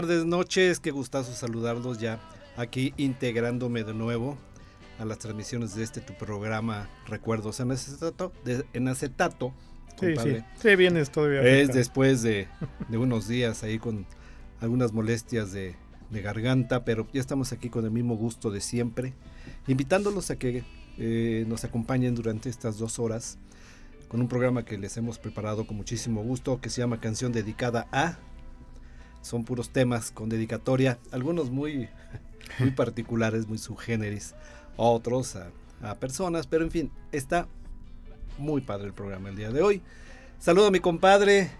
[0.00, 0.78] Tardes, noches.
[0.78, 2.20] Qué gustazo saludarlos ya
[2.56, 4.38] aquí integrándome de nuevo
[5.00, 8.32] a las transmisiones de este tu programa Recuerdos en acetato.
[8.74, 9.52] en acetato
[9.98, 10.36] sí, sí.
[10.54, 11.42] sí, vienes todavía.
[11.42, 12.46] Es después de,
[12.92, 14.06] unos días ahí con
[14.60, 15.74] algunas molestias de,
[16.12, 19.14] garganta, pero ya estamos aquí con el mismo gusto de siempre,
[19.66, 20.62] invitándolos a que
[20.96, 23.36] eh, nos acompañen durante estas dos horas
[24.06, 27.88] con un programa que les hemos preparado con muchísimo gusto que se llama Canción Dedicada
[27.90, 28.20] a
[29.22, 31.88] son puros temas con dedicatoria, algunos muy,
[32.58, 34.34] muy particulares, muy subgéneris,
[34.76, 37.46] otros a, personas, pero en fin, está
[38.36, 39.82] muy padre el programa el día de hoy.
[40.38, 41.50] Saludo a mi compadre,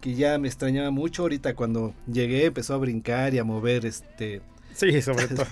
[0.00, 4.42] que ya me extrañaba mucho ahorita cuando llegué, empezó a brincar y a mover este...
[4.74, 5.46] Sí, sobre todo.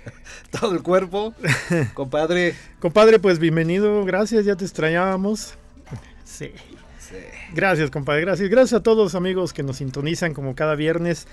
[0.60, 1.32] todo el cuerpo.
[1.94, 2.54] Compadre.
[2.80, 5.54] Compadre, pues bienvenido, gracias, ya te extrañábamos.
[6.24, 6.50] Sí.
[7.54, 8.22] Gracias, compadre.
[8.22, 8.48] Gracias.
[8.48, 11.26] Gracias a todos amigos que nos sintonizan como cada viernes.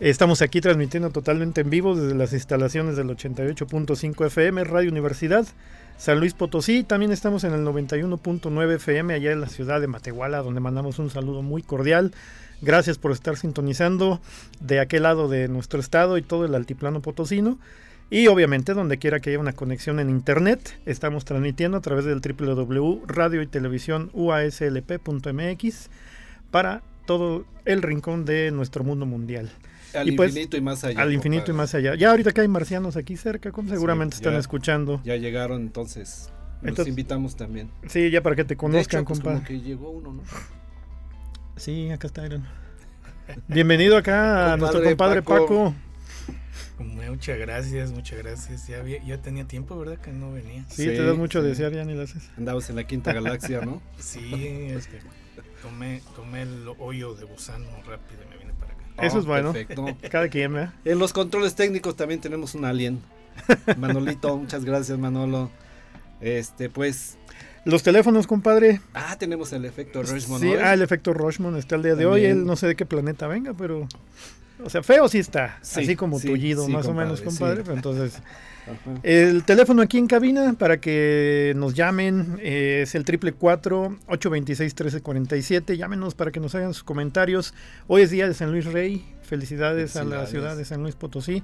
[0.00, 5.46] Estamos aquí transmitiendo totalmente en vivo desde las instalaciones del 88.5 FM, Radio Universidad,
[5.96, 6.82] San Luis Potosí.
[6.82, 11.08] También estamos en el 91.9 FM allá en la ciudad de Matehuala, donde mandamos un
[11.10, 12.12] saludo muy cordial.
[12.62, 14.20] Gracias por estar sintonizando
[14.60, 17.58] de aquel lado de nuestro estado y todo el altiplano potosino.
[18.12, 22.20] Y obviamente donde quiera que haya una conexión en internet, estamos transmitiendo a través del
[22.20, 25.88] www.radio y televisión uaslp.mx
[26.50, 29.50] para todo el rincón de nuestro mundo mundial.
[29.94, 31.00] Al pues, infinito y más allá.
[31.00, 31.94] Al infinito y más allá.
[31.94, 35.00] Ya ahorita que hay marcianos aquí cerca, como seguramente están escuchando.
[35.04, 36.30] Ya llegaron entonces.
[36.60, 37.70] Los invitamos también.
[37.86, 39.46] Sí, ya para que te conozcan, pues, compadre.
[39.46, 40.22] que llegó uno, ¿no?
[41.56, 42.28] Sí, acá está
[43.48, 45.74] Bienvenido acá a nuestro compadre Paco.
[46.82, 48.66] Muchas gracias, muchas gracias.
[48.68, 49.98] Ya, ya tenía tiempo, ¿verdad?
[49.98, 50.64] Que no venía.
[50.68, 52.30] Sí, te das mucho desear, ya ni lo haces.
[52.36, 53.82] Andabas en la quinta galaxia, ¿no?
[53.98, 54.98] sí, es que
[55.62, 58.82] tomé, tomé el hoyo de gusano rápido y me vine para acá.
[59.00, 59.52] Eso es bueno.
[59.52, 59.86] Perfecto.
[60.10, 60.74] Cada quien, ¿verdad?
[60.84, 63.00] En los controles técnicos también tenemos un alien.
[63.78, 65.50] Manolito, muchas gracias, Manolo.
[66.20, 67.18] Este, pues.
[67.64, 68.80] Los teléfonos, compadre.
[68.92, 70.40] Ah, tenemos el efecto Rochman.
[70.40, 72.24] Sí, ah, el efecto Rochman está el día de hoy.
[72.24, 73.86] Él no sé de qué planeta venga, pero
[74.64, 77.62] o sea, feo sí está, así como tullido, más o menos, compadre.
[77.72, 78.20] entonces,
[79.02, 85.76] el teléfono aquí en cabina para que nos llamen eh, es el triple 826 1347.
[85.76, 87.54] Llámenos para que nos hagan sus comentarios.
[87.88, 89.04] Hoy es día de San Luis Rey.
[89.22, 91.42] Felicidades, a la ciudad de San Luis Potosí.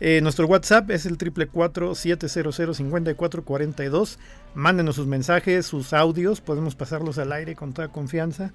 [0.00, 1.48] Eh, nuestro WhatsApp es el triple
[1.94, 4.18] 700 5442.
[4.54, 6.40] Mándenos sus mensajes, sus audios.
[6.40, 8.52] Podemos pasarlos al aire con toda confianza.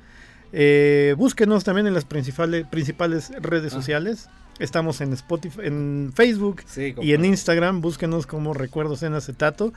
[0.52, 3.78] Eh, búsquenos también en las principales, principales redes ah.
[3.78, 4.30] sociales.
[4.60, 6.64] Estamos en Spotify, en Facebook
[7.02, 7.82] y en Instagram.
[7.82, 9.74] Búsquenos como Recuerdos en Acetato.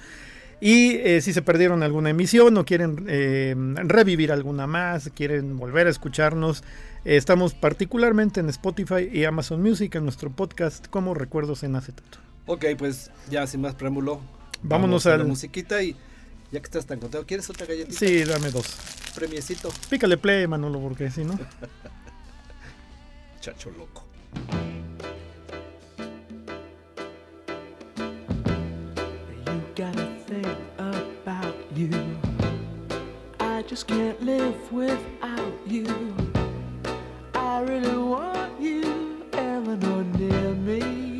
[0.60, 5.88] Y eh, si se perdieron alguna emisión o quieren eh, revivir alguna más, quieren volver
[5.88, 6.62] a escucharnos,
[7.04, 12.18] estamos particularmente en Spotify y Amazon Music en nuestro podcast como Recuerdos en Acetato.
[12.46, 14.20] Ok, pues ya sin más preámbulo,
[14.62, 15.96] vámonos a la musiquita y
[16.52, 17.98] ya que estás tan contento, ¿quieres otra galletita?
[17.98, 18.66] Sí, dame dos.
[19.14, 19.70] Premiecito.
[19.88, 21.38] Pícale play, Manolo, porque si no.
[23.40, 24.04] Chacho loco.
[29.46, 30.46] You gotta think
[30.78, 31.90] about you.
[33.40, 35.86] I just can't live without you.
[37.34, 41.11] I really want you, Eleanor, near me.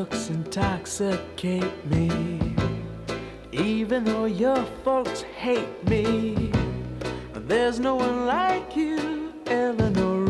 [0.00, 2.56] Looks intoxicate me.
[3.52, 6.50] Even though your folks hate me,
[7.34, 10.29] there's no one like you, Eleanor,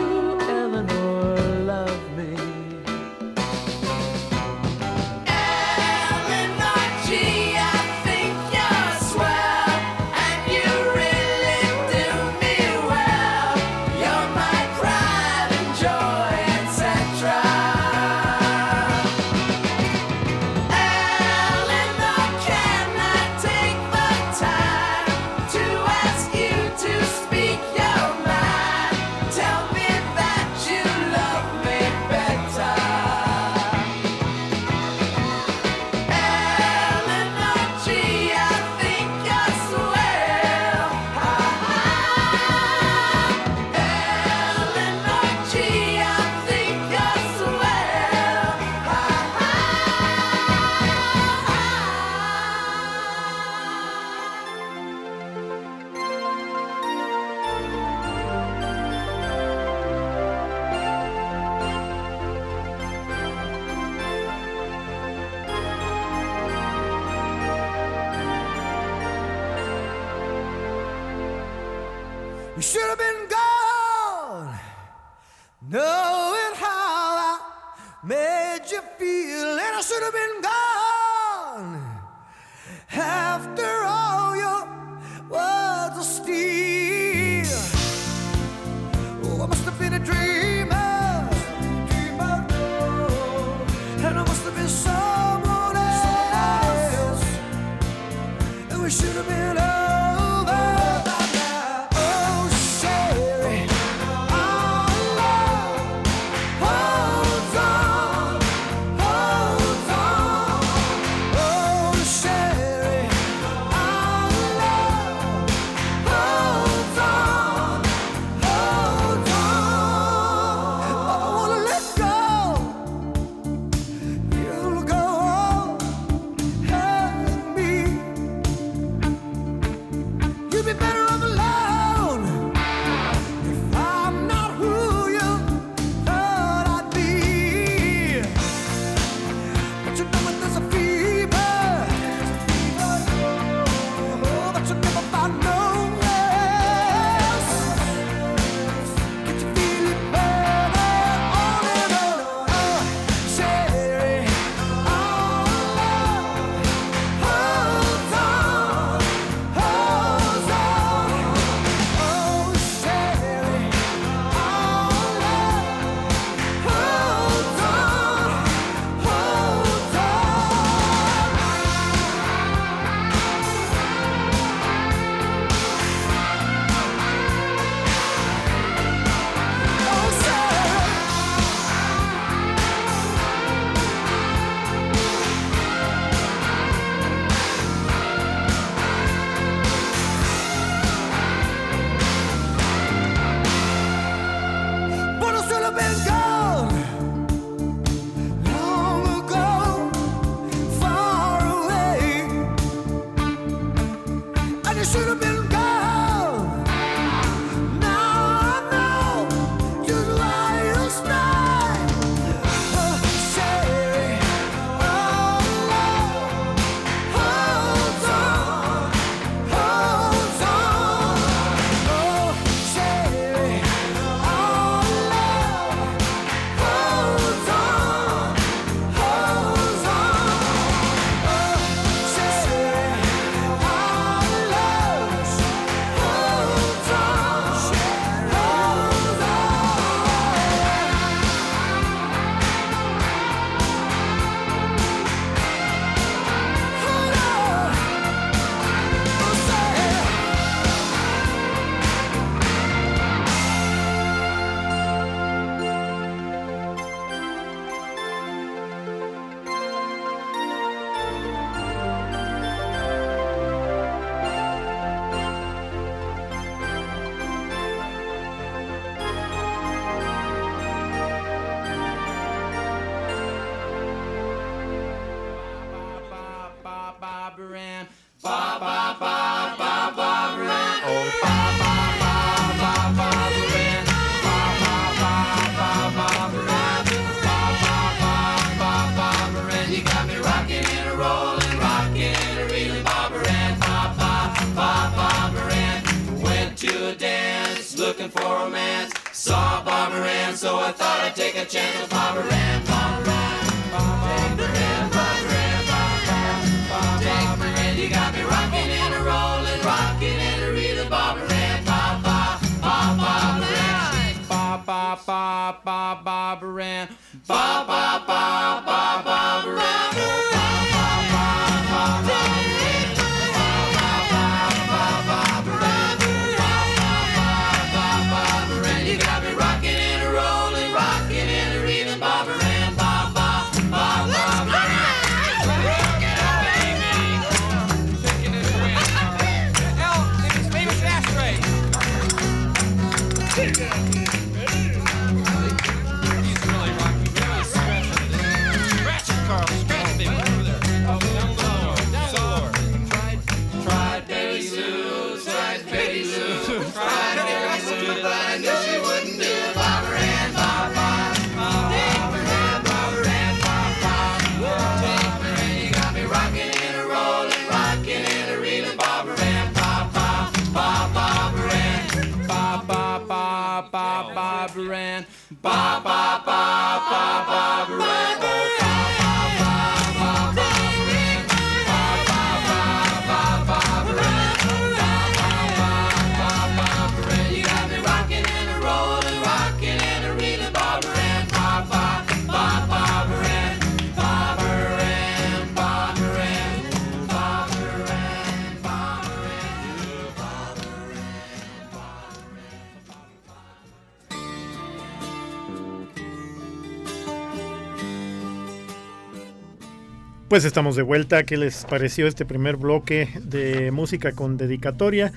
[410.31, 411.23] Pues estamos de vuelta.
[411.23, 415.11] ¿Qué les pareció este primer bloque de música con dedicatoria?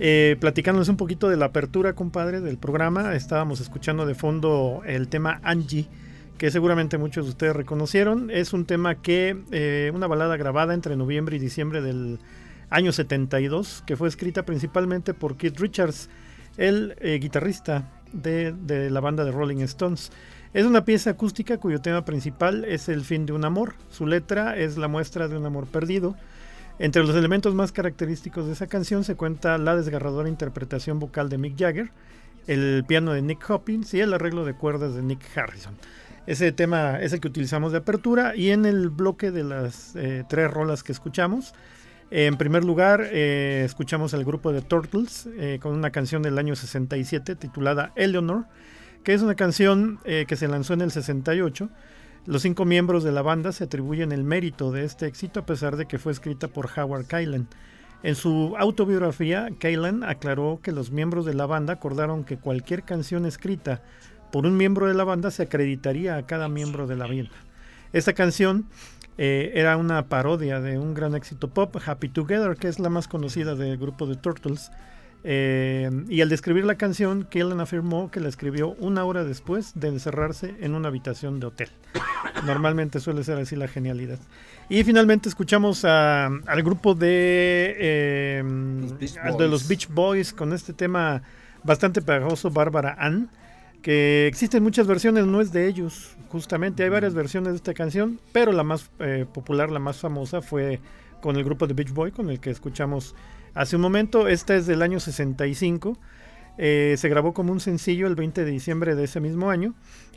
[0.00, 3.14] Eh, platicándoles un poquito de la apertura, compadre, del programa.
[3.14, 5.86] Estábamos escuchando de fondo el tema Angie,
[6.36, 8.28] que seguramente muchos de ustedes reconocieron.
[8.28, 12.18] Es un tema que, eh, una balada grabada entre noviembre y diciembre del
[12.68, 16.10] año 72, que fue escrita principalmente por Keith Richards,
[16.56, 20.10] el eh, guitarrista de, de la banda de Rolling Stones.
[20.56, 23.74] Es una pieza acústica cuyo tema principal es el fin de un amor.
[23.90, 26.16] Su letra es la muestra de un amor perdido.
[26.78, 31.36] Entre los elementos más característicos de esa canción se cuenta la desgarradora interpretación vocal de
[31.36, 31.90] Mick Jagger,
[32.46, 35.74] el piano de Nick Hopkins y el arreglo de cuerdas de Nick Harrison.
[36.26, 40.24] Ese tema es el que utilizamos de apertura y en el bloque de las eh,
[40.26, 41.52] tres rolas que escuchamos.
[42.10, 46.56] en primer lugar, eh, escuchamos al grupo de Turtles eh, con una canción del año
[46.56, 48.46] 67 titulada Eleanor
[49.06, 51.68] que es una canción eh, que se lanzó en el 68.
[52.24, 55.76] Los cinco miembros de la banda se atribuyen el mérito de este éxito a pesar
[55.76, 57.46] de que fue escrita por Howard Kaylan.
[58.02, 63.26] En su autobiografía, Kaylan aclaró que los miembros de la banda acordaron que cualquier canción
[63.26, 63.80] escrita
[64.32, 67.30] por un miembro de la banda se acreditaría a cada miembro de la banda.
[67.92, 68.66] Esta canción
[69.18, 73.06] eh, era una parodia de un gran éxito pop, Happy Together, que es la más
[73.06, 74.72] conocida del grupo de Turtles,
[75.24, 79.88] eh, y al describir la canción, Kellen afirmó que la escribió una hora después de
[79.88, 81.68] encerrarse en una habitación de hotel.
[82.44, 84.18] Normalmente suele ser así la genialidad.
[84.68, 88.44] Y finalmente escuchamos al grupo de, eh,
[89.38, 91.22] de los Beach Boys con este tema
[91.62, 93.30] bastante pegajoso, Bárbara Ann,
[93.82, 98.20] que existen muchas versiones, no es de ellos, justamente hay varias versiones de esta canción,
[98.32, 100.80] pero la más eh, popular, la más famosa fue
[101.20, 103.14] con el grupo de Beach Boy, con el que escuchamos
[103.56, 105.96] Hace un momento, esta es del año 65.
[106.58, 109.74] Eh, se grabó como un sencillo el 20 de diciembre de ese mismo año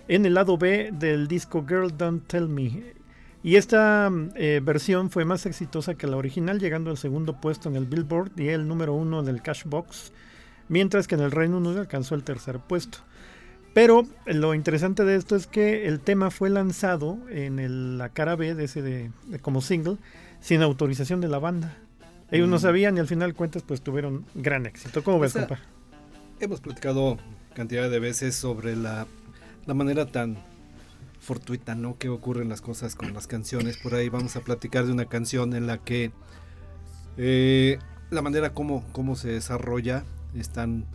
[0.10, 2.84] en el lado B del disco Girl Don't Tell Me.
[3.42, 7.78] Y esta eh, versión fue más exitosa que la original, llegando al segundo puesto en
[7.78, 10.12] el Billboard y el número uno del Cashbox,
[10.68, 12.98] mientras que en el Reino Unido alcanzó el tercer puesto.
[13.74, 18.54] Pero lo interesante de esto es que el tema fue lanzado en la cara B
[18.54, 19.96] de ese como single
[20.42, 21.78] sin autorización de la banda.
[22.32, 22.60] Ellos no mm.
[22.60, 25.04] sabían y al final cuentas pues tuvieron gran éxito.
[25.04, 25.60] ¿Cómo ves, compa?
[26.40, 27.18] Hemos platicado
[27.54, 29.08] cantidad de veces sobre la,
[29.68, 30.38] manera tan
[31.20, 31.98] fortuita, ¿no?
[31.98, 33.78] Que ocurren las cosas con las canciones.
[33.78, 36.12] Por ahí vamos a platicar de una canción en la que
[37.18, 40.86] eh, la manera como, cómo se desarrolla, están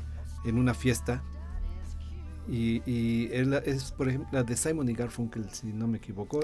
[0.44, 1.22] en una fiesta.
[2.48, 6.40] Y, y es, por ejemplo, la de Simon y Garfunkel, si no me equivoco.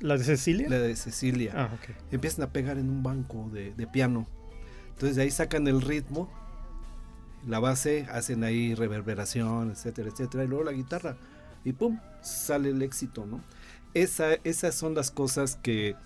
[0.00, 0.68] ¿La de Cecilia?
[0.68, 1.52] La de Cecilia.
[1.56, 1.96] Ah, ok.
[2.12, 4.26] Empiezan a pegar en un banco de, de piano.
[4.90, 6.28] Entonces de ahí sacan el ritmo,
[7.46, 11.16] la base, hacen ahí reverberación, etcétera, etcétera, y luego la guitarra.
[11.64, 13.42] Y pum, sale el éxito, ¿no?
[13.94, 15.96] Esa, esas son las cosas que,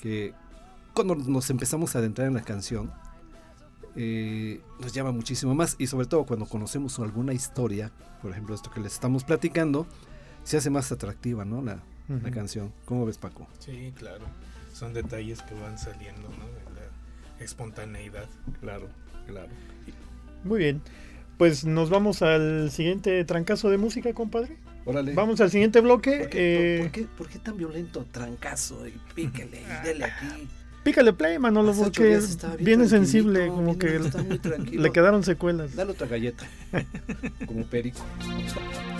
[0.00, 0.34] que
[0.94, 2.92] cuando nos empezamos a adentrar en la canción,
[3.96, 5.76] eh, nos llama muchísimo más.
[5.78, 7.90] Y sobre todo cuando conocemos alguna historia,
[8.22, 9.86] por ejemplo, esto que les estamos platicando,
[10.44, 11.62] se hace más atractiva, ¿no?
[11.62, 12.72] La, la canción.
[12.84, 13.46] ¿Cómo ves, Paco?
[13.58, 14.24] Sí, claro.
[14.72, 16.46] Son detalles que van saliendo, ¿no?
[16.46, 16.80] De
[17.38, 18.26] la espontaneidad.
[18.60, 18.88] Claro,
[19.26, 19.48] claro.
[20.44, 20.82] Muy bien.
[21.38, 24.56] Pues nos vamos al siguiente trancazo de música, compadre.
[24.84, 25.14] Órale.
[25.14, 26.18] Vamos al siguiente bloque.
[26.20, 28.06] ¿Por qué, eh, por qué- por qué tan violento?
[28.12, 30.48] Trancazo y píquele y dele aquí.
[30.84, 32.20] Pícale play, Manolo, Hace porque
[32.60, 34.82] viene sensible, como bien- que está muy tranquilo.
[34.82, 35.74] le quedaron secuelas.
[35.74, 36.46] Dale otra galleta.
[37.46, 37.98] Como perico.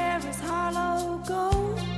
[0.00, 1.89] hair is hollow gold,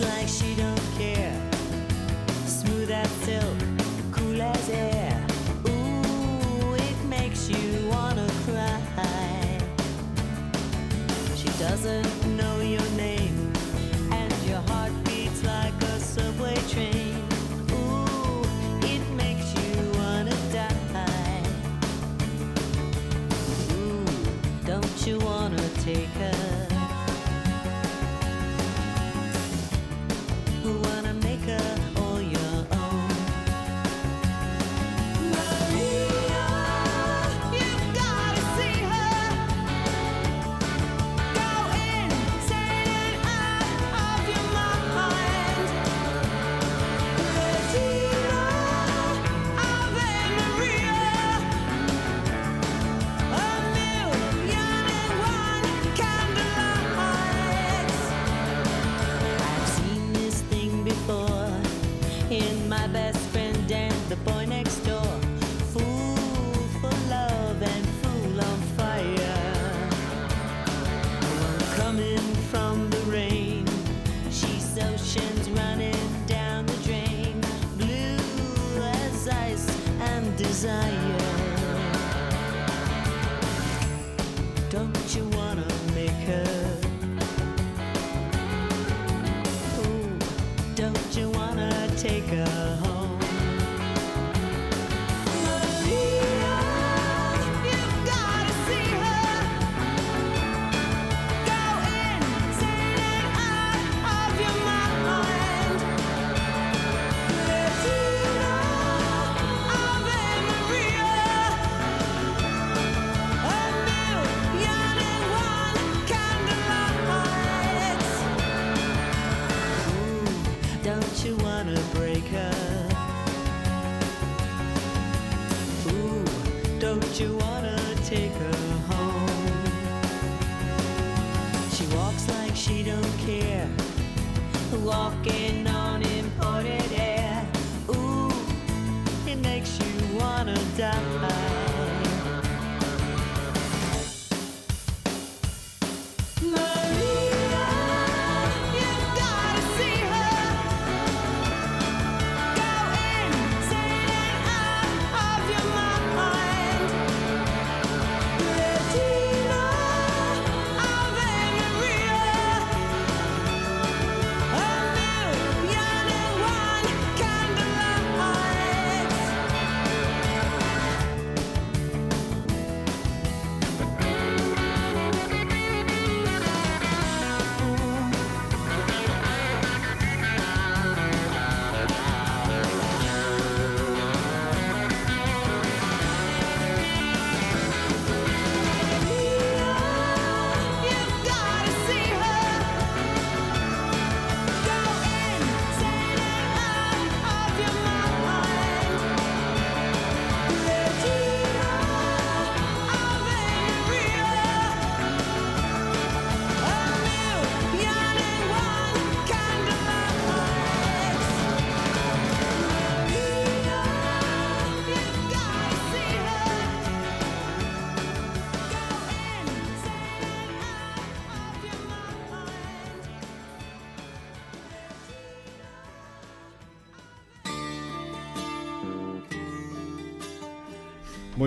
[0.00, 1.34] like she don't care.
[2.46, 3.58] Smooth as silk,
[4.12, 5.26] cool as air.
[5.66, 9.58] Ooh, it makes you wanna cry.
[11.36, 12.17] She doesn't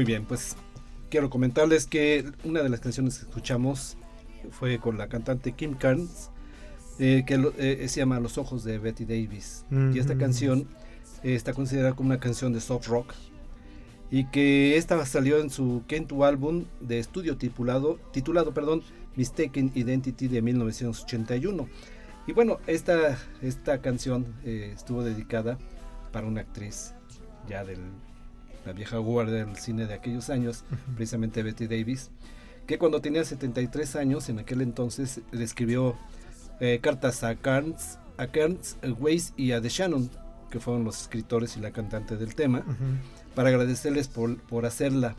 [0.01, 0.55] Muy bien, pues
[1.11, 3.97] quiero comentarles que una de las canciones que escuchamos
[4.49, 6.31] fue con la cantante Kim Carnes,
[6.97, 9.63] eh, que eh, se llama Los ojos de Betty Davis.
[9.93, 10.21] Y esta Ujú.
[10.21, 10.67] canción
[11.21, 13.13] eh, está considerada como una canción de soft rock
[14.09, 18.81] y que esta salió en su quinto álbum de estudio titulado, titulado perdón,
[19.15, 21.69] Mistaken Identity de 1981.
[22.25, 25.59] Y bueno, esta, esta canción eh, estuvo dedicada
[26.11, 26.95] para una actriz
[27.47, 27.77] ya de
[28.65, 30.63] la vieja guardia del cine de aquellos años,
[30.95, 32.11] precisamente Betty Davis,
[32.67, 35.95] que cuando tenía 73 años, en aquel entonces, le escribió
[36.59, 40.09] eh, cartas a Carnes, a Carnes, a Weiss y a The Shannon,
[40.49, 42.63] que fueron los escritores y la cantante del tema,
[43.35, 45.15] para agradecerles por, por hacerla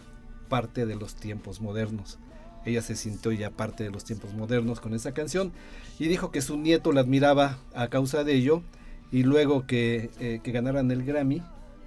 [0.48, 2.18] parte de los tiempos modernos.
[2.64, 5.52] Ella se sintió ya parte de los tiempos modernos con esa canción
[5.98, 8.62] y dijo que su nieto la admiraba a causa de ello
[9.10, 11.42] y luego que, eh, que ganaran el Grammy,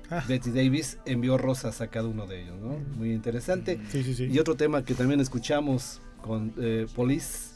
[0.10, 0.24] Ah.
[0.28, 2.78] Betty Davis envió rosas a cada uno de ellos, ¿no?
[2.98, 3.80] Muy interesante.
[3.89, 4.26] Sí, sí, sí.
[4.26, 7.56] Y otro tema que también escuchamos con eh, Police,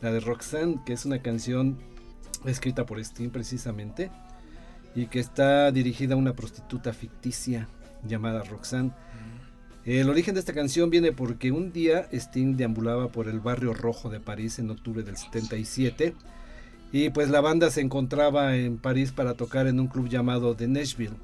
[0.00, 1.78] la de Roxanne, que es una canción
[2.44, 4.10] escrita por Sting precisamente,
[4.94, 7.68] y que está dirigida a una prostituta ficticia
[8.04, 8.92] llamada Roxanne.
[9.84, 14.10] El origen de esta canción viene porque un día Sting deambulaba por el barrio rojo
[14.10, 16.14] de París en octubre del 77
[16.92, 20.68] y pues la banda se encontraba en París para tocar en un club llamado The
[20.68, 21.16] Nashville.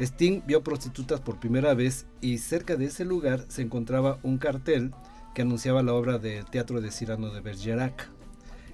[0.00, 4.92] Sting vio prostitutas por primera vez y cerca de ese lugar se encontraba un cartel
[5.34, 8.08] que anunciaba la obra de teatro de Cyrano de Bergerac,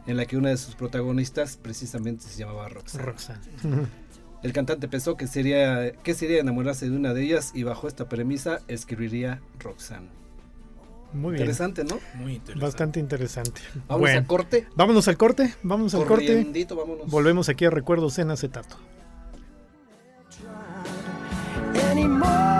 [0.06, 3.04] en la que una de sus protagonistas precisamente se llamaba Roxanne.
[3.04, 3.40] Roxanne.
[4.42, 8.09] El cantante pensó que sería, que sería enamorarse de una de ellas y bajo esta
[8.09, 10.09] premisa escribiría Roxanne.
[11.12, 11.42] Muy bien.
[11.42, 11.98] Interesante, ¿no?
[12.14, 12.64] Muy interesante.
[12.64, 13.61] Bastante interesante.
[13.88, 14.66] Vamos Bueno, al corte.
[14.76, 16.46] Vámonos al corte, vámonos al corte.
[16.70, 17.11] Vámonos.
[17.11, 18.76] Volvemos aquí a Recuerdos en Acetato.
[22.00, 22.59] anymore.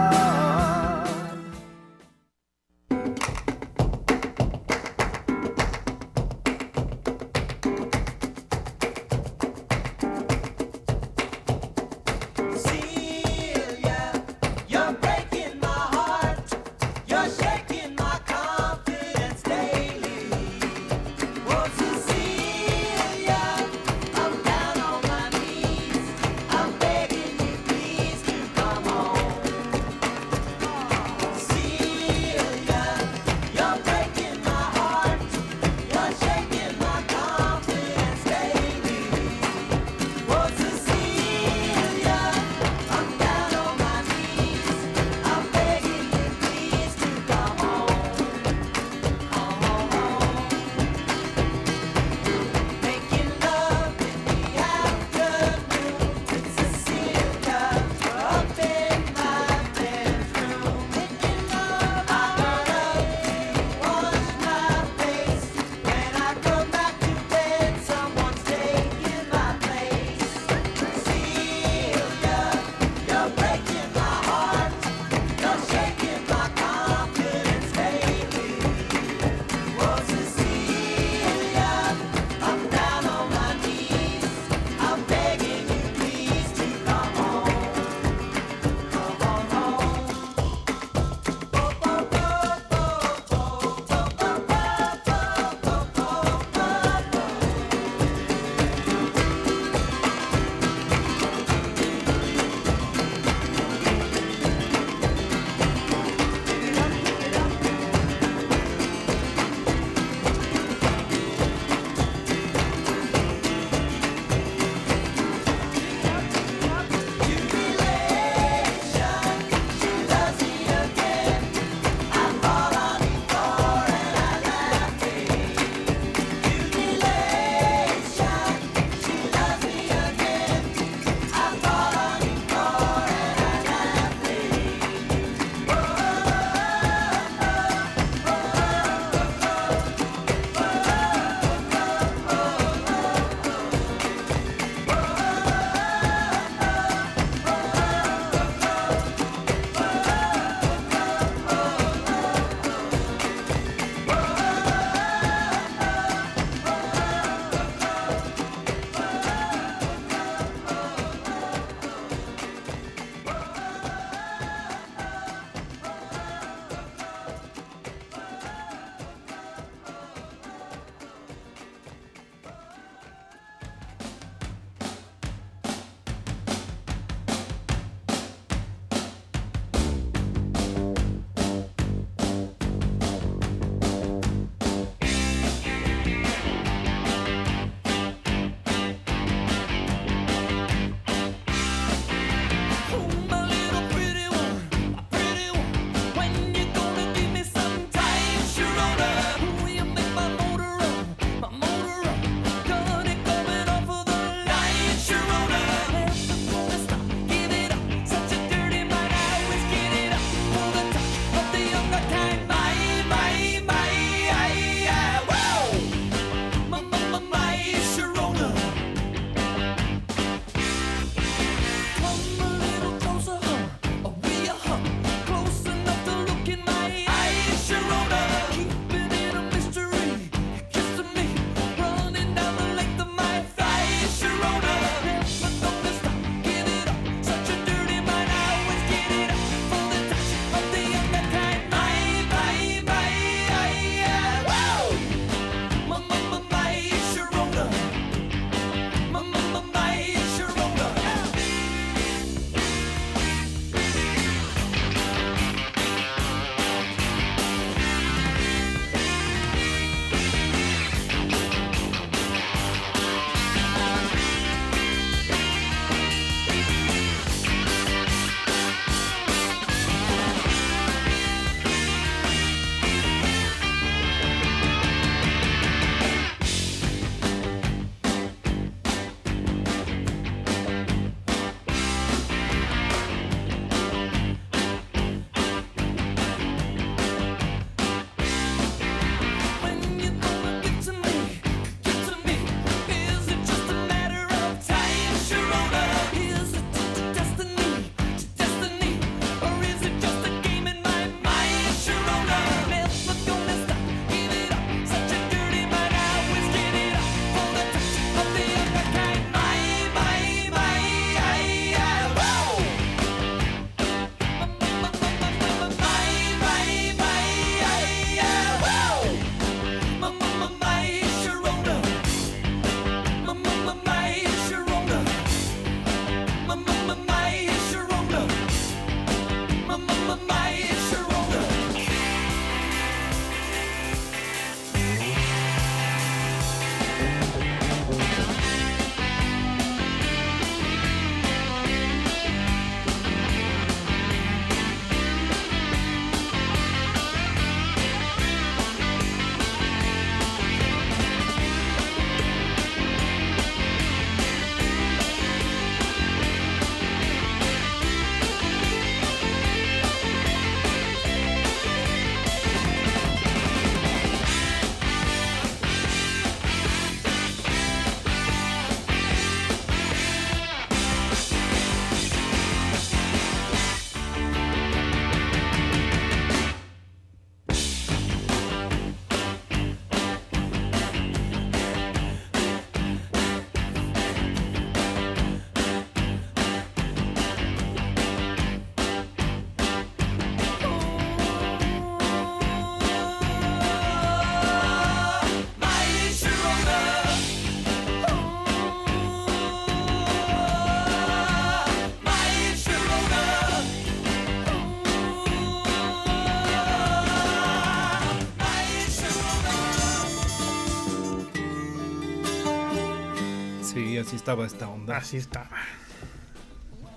[414.11, 414.97] Así estaba esta onda.
[414.97, 415.49] Así estaba.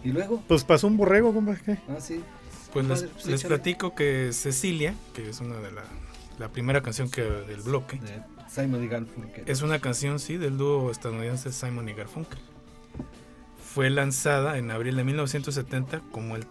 [0.03, 0.43] ¿Y luego?
[0.47, 1.55] Pues pasó un borrego, compa.
[1.55, 1.77] ¿qué?
[1.87, 2.23] Ah, sí.
[2.73, 5.83] Pues les, pues les platico que Cecilia, que es una de la,
[6.39, 9.43] la primera canción que del bloque, De Simon y Garfunkel.
[9.45, 12.39] es una canción, sí, del dúo estadounidense Simon y Garfunkel.
[13.63, 16.47] Fue lanzada en abril de 1970 como, el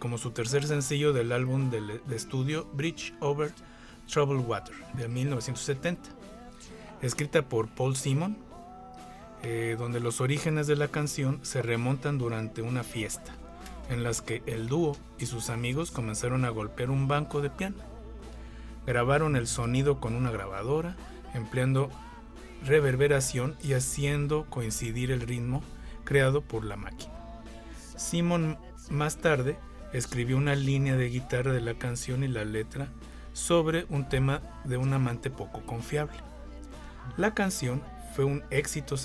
[0.00, 3.52] como su tercer sencillo del álbum del- de, estudio Bridge Over
[4.12, 6.10] Troubled Water de 1970.
[7.00, 8.36] Escrita por Paul Simon,
[9.42, 13.32] eh, donde los orígenes de la canción se remontan durante una fiesta,
[13.88, 17.76] en las que el dúo y sus amigos comenzaron a golpear un banco de piano.
[18.86, 20.96] Grabaron el sonido con una grabadora,
[21.34, 21.90] empleando
[22.64, 25.62] reverberación y haciendo coincidir el ritmo
[26.04, 27.12] creado por la máquina.
[27.96, 28.58] Simon
[28.90, 29.56] más tarde
[29.92, 32.88] escribió una línea de guitarra de la canción y la letra
[33.32, 36.16] sobre un tema de un amante poco confiable.
[37.16, 37.82] La canción
[38.20, 38.96] fue un éxito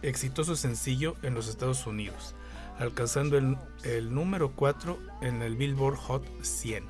[0.00, 2.34] exitoso sencillo en los Estados Unidos,
[2.78, 6.84] alcanzando el, el número 4 en el Billboard Hot 100.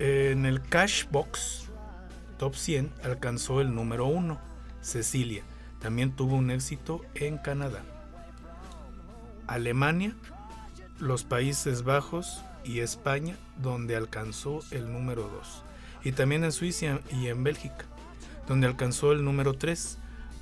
[0.00, 1.68] En el Cashbox
[2.36, 4.40] Top 100 alcanzó el número 1,
[4.80, 5.44] Cecilia.
[5.78, 7.84] También tuvo un éxito en Canadá.
[9.46, 10.16] Alemania,
[10.98, 15.62] los Países Bajos y España, donde alcanzó el número 2.
[16.02, 17.86] Y también en Suiza y en Bélgica,
[18.46, 19.98] donde alcanzó el número 3,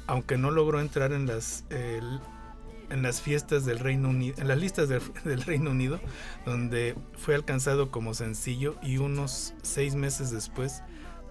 [0.07, 4.89] aunque no logró entrar en las, en las fiestas del Reino Unido, en las listas
[4.89, 6.01] del, del Reino Unido,
[6.45, 10.83] donde fue alcanzado como sencillo y unos seis meses después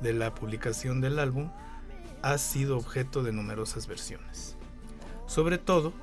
[0.02, 1.52] de la publicación del álbum
[2.22, 4.58] ha sido objeto de numerosas versiones.
[5.28, 5.94] Sobre todo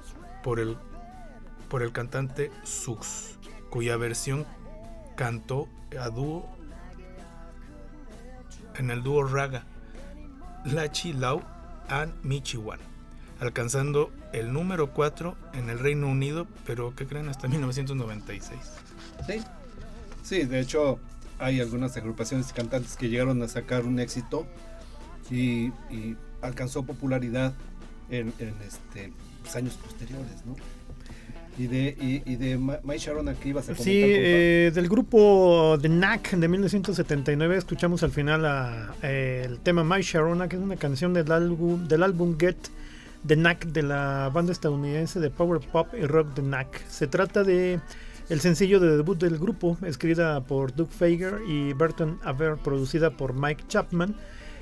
[0.42, 0.76] por el,
[1.68, 3.38] por el cantante Sux,
[3.70, 4.46] cuya versión
[5.16, 6.48] cantó a dúo
[8.76, 9.66] en el dúo Raga,
[10.64, 11.42] Lachi Lau
[11.88, 12.78] and Michiwan,
[13.40, 17.28] alcanzando el número 4 en el Reino Unido, pero ¿qué creen?
[17.28, 18.58] Hasta 1996.
[19.26, 19.42] Sí.
[20.22, 20.98] Sí, de hecho
[21.38, 24.46] hay algunas agrupaciones y cantantes que llegaron a sacar un éxito
[25.30, 25.72] y,
[26.40, 27.52] alcanzó popularidad
[28.10, 28.32] en,
[28.64, 30.54] este, pues, años posteriores, ¿no?
[31.58, 33.84] Y de, y, y de My Sharon aquí ibas a comentar.
[33.84, 39.82] Sí, eh, del grupo The Knack de 1979 escuchamos al final a- eh, el tema
[39.82, 42.56] My Sharona, que es una canción del álbum, del álbum Get
[43.26, 46.86] The Knack de la banda estadounidense de power pop y rock The Knack.
[46.88, 47.80] Se trata de
[48.28, 53.32] el sencillo de debut del grupo, escrita por Doug Fager y Burton Aver, producida por
[53.34, 54.14] Mike Chapman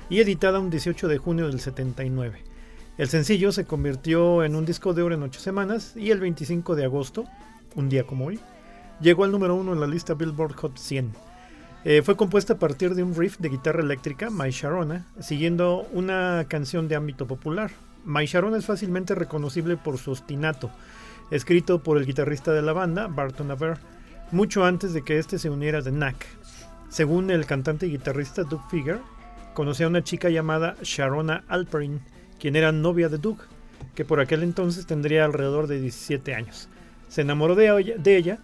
[0.09, 2.39] y editada un 18 de junio del 79.
[2.97, 6.75] El sencillo se convirtió en un disco de oro en 8 semanas y el 25
[6.75, 7.25] de agosto,
[7.75, 8.39] un día como hoy,
[8.99, 11.13] llegó al número uno en la lista Billboard Hot 100.
[11.85, 16.45] Eh, fue compuesta a partir de un riff de guitarra eléctrica, My Sharona, siguiendo una
[16.49, 17.69] canción de ámbito popular.
[18.03, 20.71] My Sharona es fácilmente reconocible por su ostinato,
[21.29, 23.77] escrito por el guitarrista de la banda, Barton Aver,
[24.31, 26.25] mucho antes de que este se uniera a The Knack.
[26.89, 29.01] Según el cantante y guitarrista Doug Figure,
[29.53, 32.01] conocía a una chica llamada Sharona Alperin,
[32.39, 33.39] quien era novia de Doug,
[33.95, 36.69] que por aquel entonces tendría alrededor de 17 años.
[37.09, 38.39] Se enamoró de ella, de ella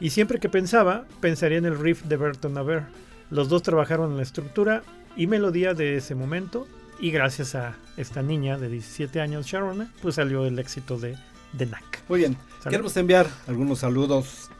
[0.00, 2.84] y siempre que pensaba, pensaría en el riff de Burton Aver.
[3.30, 4.82] Los dos trabajaron en la estructura
[5.16, 6.66] y melodía de ese momento
[6.98, 11.16] y gracias a esta niña de 17 años, Sharona, pues salió el éxito de
[11.56, 12.02] The Knack.
[12.08, 14.50] Muy bien, queremos enviar algunos saludos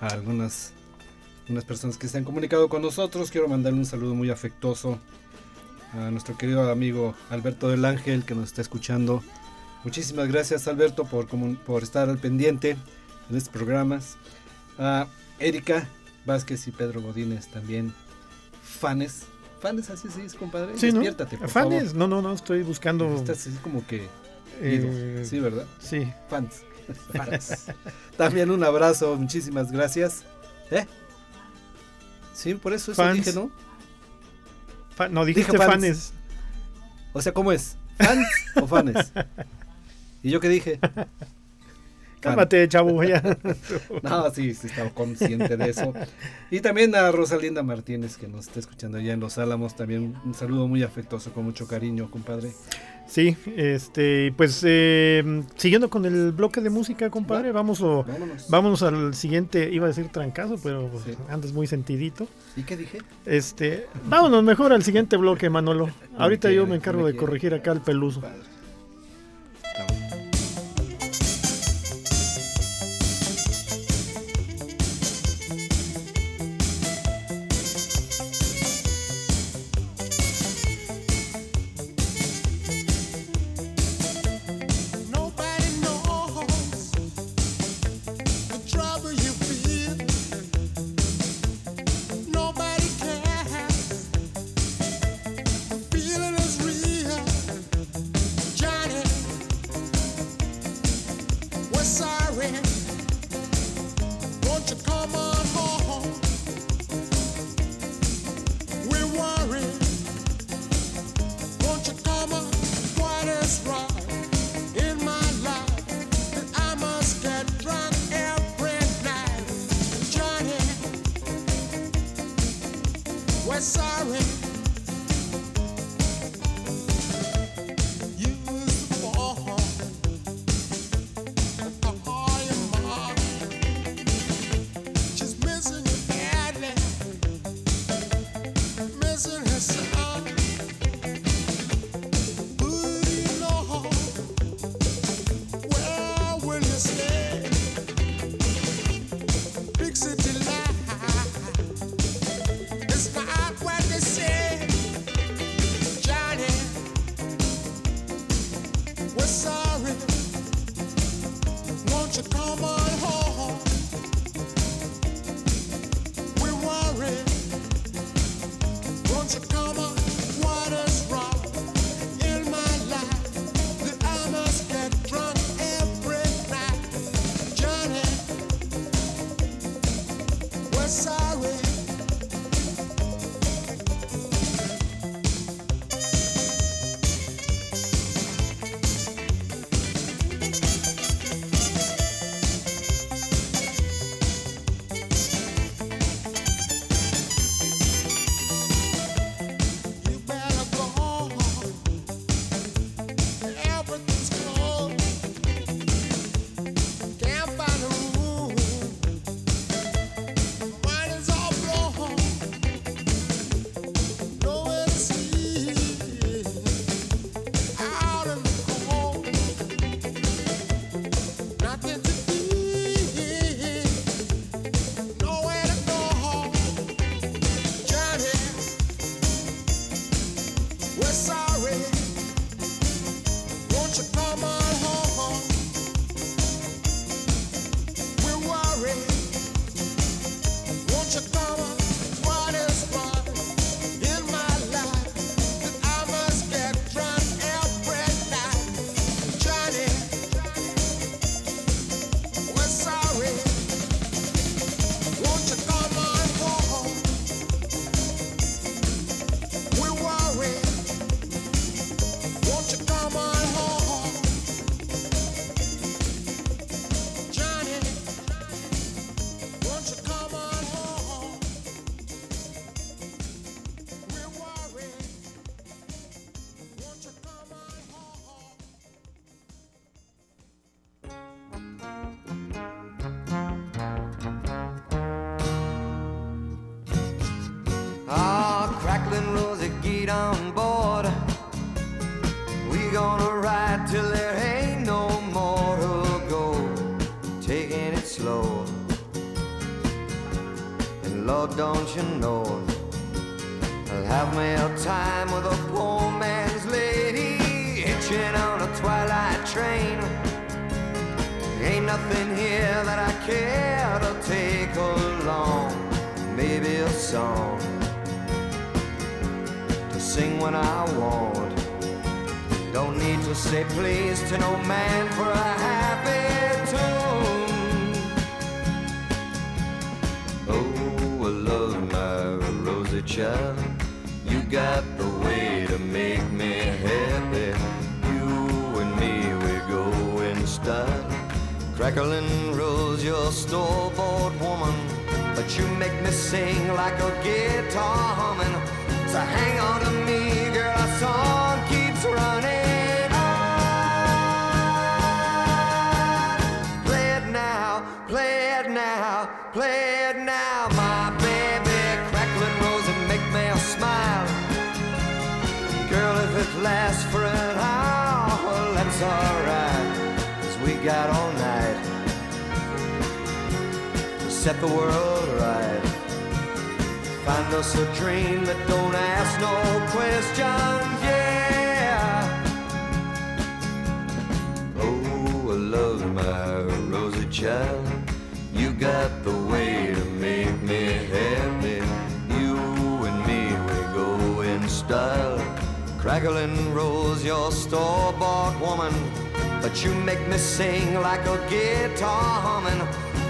[0.00, 0.72] a algunas,
[1.42, 3.30] algunas personas que se han comunicado con nosotros.
[3.30, 4.98] Quiero mandarle un saludo muy afectuoso
[5.94, 9.22] a nuestro querido amigo Alberto del Ángel que nos está escuchando.
[9.84, 11.26] Muchísimas gracias Alberto por,
[11.58, 12.76] por estar al pendiente
[13.28, 14.16] de estos programas.
[14.78, 15.06] A
[15.38, 15.86] Erika
[16.24, 17.92] Vázquez y Pedro Godínez también.
[18.62, 19.24] Fanes.
[19.60, 20.76] Fanes, así se dice, compadre.
[20.76, 20.94] Sí, ¿no?
[20.94, 21.84] Despiértate, por ¿Fanes?
[21.92, 21.96] favor.
[21.96, 23.14] No, no, no, estoy buscando...
[23.14, 24.08] Estás así como que...
[24.60, 25.24] eh.
[25.24, 25.66] Sí, ¿verdad?
[25.78, 26.12] sí.
[26.28, 26.62] Fans.
[27.14, 27.66] Fans.
[28.16, 30.24] También un abrazo, muchísimas gracias.
[30.70, 30.86] ¿Eh?
[32.34, 33.50] Sí, por eso eso dije, ¿no?
[34.96, 35.72] Fa- no, dijiste Dije fans.
[35.72, 36.12] fanes.
[37.12, 37.76] O sea, ¿cómo es?
[37.98, 38.26] ¿Fans
[38.60, 39.12] o fanes?
[40.22, 40.78] ¿Y yo qué dije?
[42.24, 43.22] Cálmate, chavo, ya.
[44.02, 45.92] No, sí, sí, estaba consciente de eso.
[46.50, 49.76] Y también a Rosalinda Martínez, que nos está escuchando allá en Los Álamos.
[49.76, 52.52] También un saludo muy afectuoso, con mucho cariño, compadre.
[53.06, 58.48] Sí, este, pues eh, siguiendo con el bloque de música, compadre, vamos o, Vámonos.
[58.48, 61.10] vámonos al siguiente, iba a decir trancazo, pero pues, Sí.
[61.28, 62.26] andas muy sentidito.
[62.56, 62.98] ¿Y qué dije?
[63.26, 65.90] Este, vámonos mejor al siguiente bloque, Manolo.
[66.16, 68.22] Ahorita yo me encargo me de corregir acá el peluso.
[68.22, 68.38] Padre.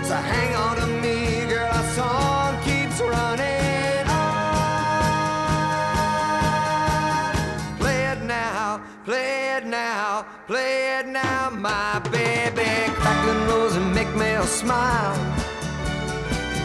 [0.09, 4.45] So hang on to me, girl, our song keeps running on.
[7.79, 12.93] Play it now, play it now, play it now, my baby.
[12.93, 13.33] Crack the
[13.77, 15.17] and make me a smile.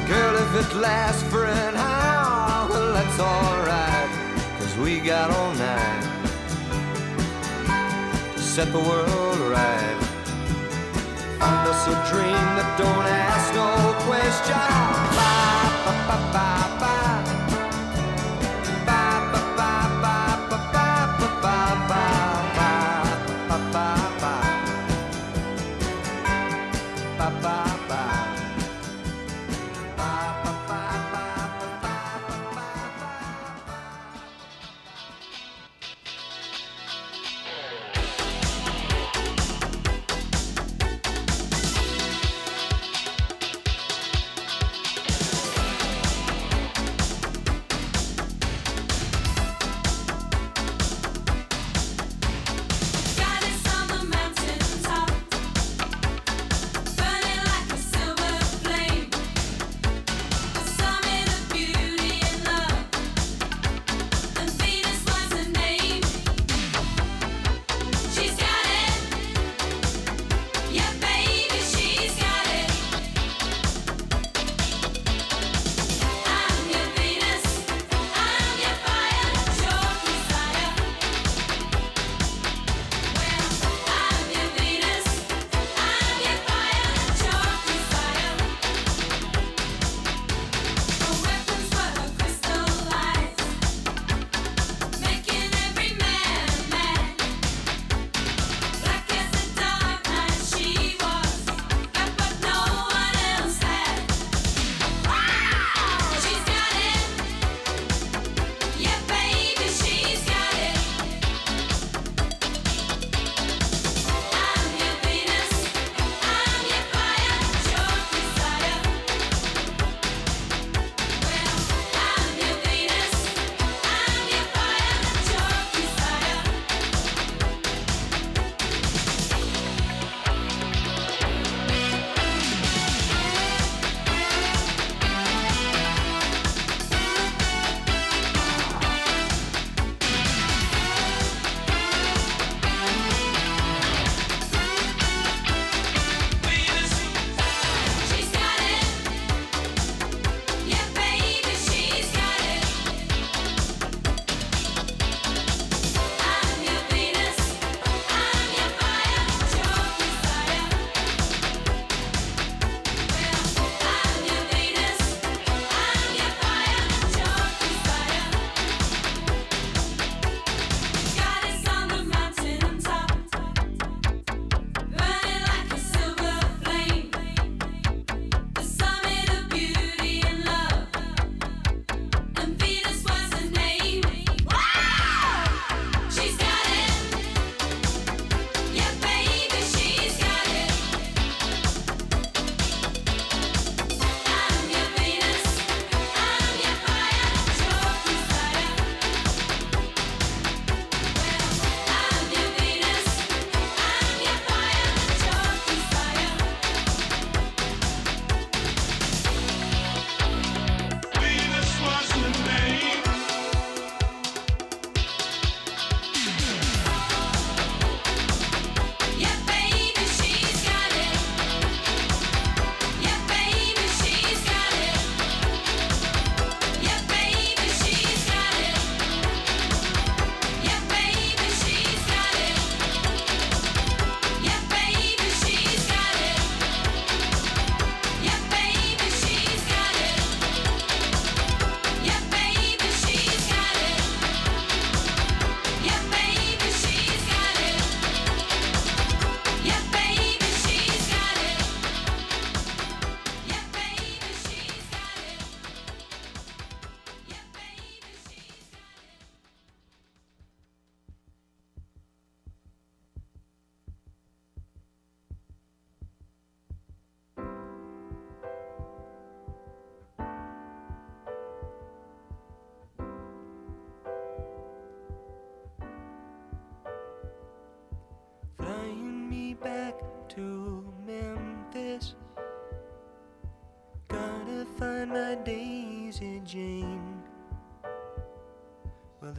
[0.06, 4.10] Girl, if it lasts for an hour, well, that's alright,
[4.60, 6.04] cause we got all night
[8.36, 10.09] to set the world right.
[11.42, 13.70] Unless a dream that don't ask no
[14.08, 14.60] question.
[15.16, 16.79] Bye, bye, bye,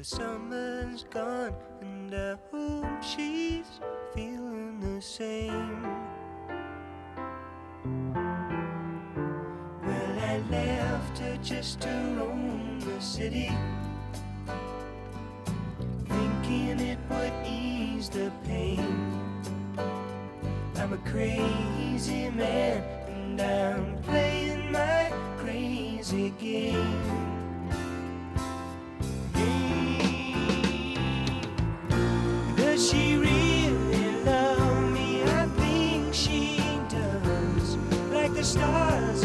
[0.01, 3.81] the summer's gone, and I hope she's
[4.15, 5.83] feeling the same.
[9.85, 13.53] Well, I left her just to roam the city,
[16.09, 19.13] thinking it would ease the pain.
[20.77, 27.30] I'm a crazy man, and I'm playing my crazy game.
[38.43, 39.20] Stars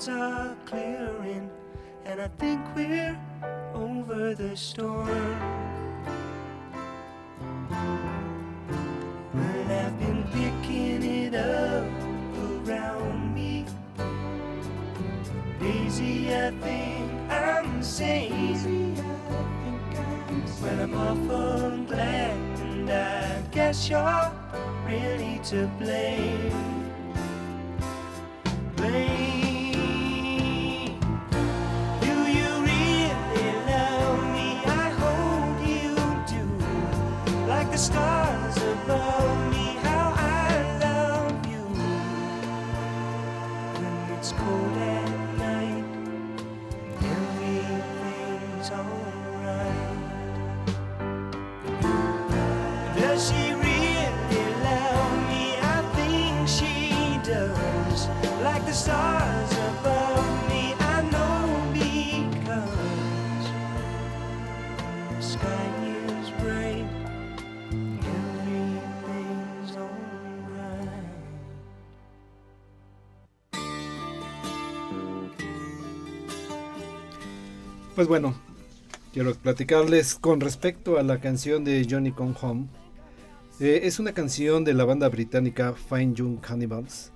[0.00, 1.50] clouds are clearing,
[2.06, 3.18] and I think we're
[3.74, 5.06] over the storm.
[9.34, 11.84] Well, I've been picking it up
[12.66, 13.66] around me.
[15.58, 18.94] Daisy, I think I'm sane.
[20.62, 24.32] Well, I'm awful glad, and I guess you're
[24.86, 25.66] really to.
[25.78, 26.79] Blame.
[78.00, 78.32] Pues bueno,
[79.12, 82.66] quiero platicarles con respecto a la canción de Johnny Come Home.
[83.60, 87.12] Eh, es una canción de la banda británica Fine Young Cannibals,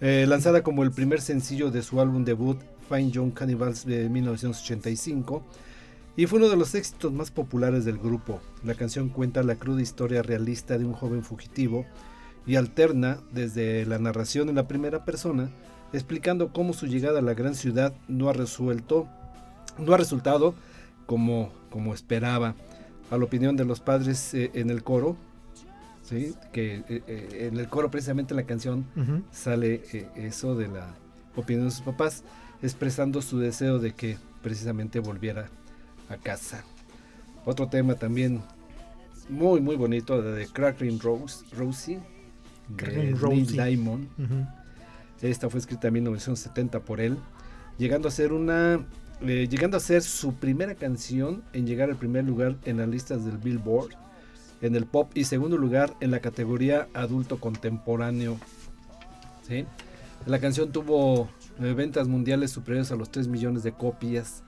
[0.00, 2.58] eh, lanzada como el primer sencillo de su álbum debut
[2.88, 5.42] Fine Young Cannibals de 1985
[6.16, 8.40] y fue uno de los éxitos más populares del grupo.
[8.64, 11.84] La canción cuenta la cruda historia realista de un joven fugitivo
[12.46, 15.50] y alterna desde la narración en la primera persona,
[15.92, 19.10] explicando cómo su llegada a la gran ciudad no ha resuelto,
[19.78, 20.54] no ha resultado
[21.06, 22.54] como, como esperaba.
[23.10, 25.18] A la opinión de los padres eh, en el coro,
[26.02, 26.34] ¿sí?
[26.52, 28.84] que eh, eh, en el coro precisamente en la canción
[29.30, 30.94] sale eh, eso de la
[31.36, 32.24] opinión de sus papás,
[32.62, 35.48] expresando su deseo de que precisamente volviera
[36.08, 36.64] a casa.
[37.44, 38.42] Otro tema también
[39.28, 42.00] muy muy bonito de Crackling Rose, Rosie,
[42.68, 43.46] de Neil.
[43.46, 44.08] Diamond.
[45.20, 47.16] Esta fue escrita en 1970 por él,
[47.78, 48.84] llegando a ser una
[49.26, 53.24] eh, llegando a ser su primera canción en llegar al primer lugar en las listas
[53.24, 53.90] del Billboard
[54.62, 58.38] en el pop y segundo lugar en la categoría adulto contemporáneo.
[59.46, 59.66] ¿sí?
[60.24, 61.28] La canción tuvo
[61.60, 64.44] eh, ventas mundiales superiores a los 3 millones de copias.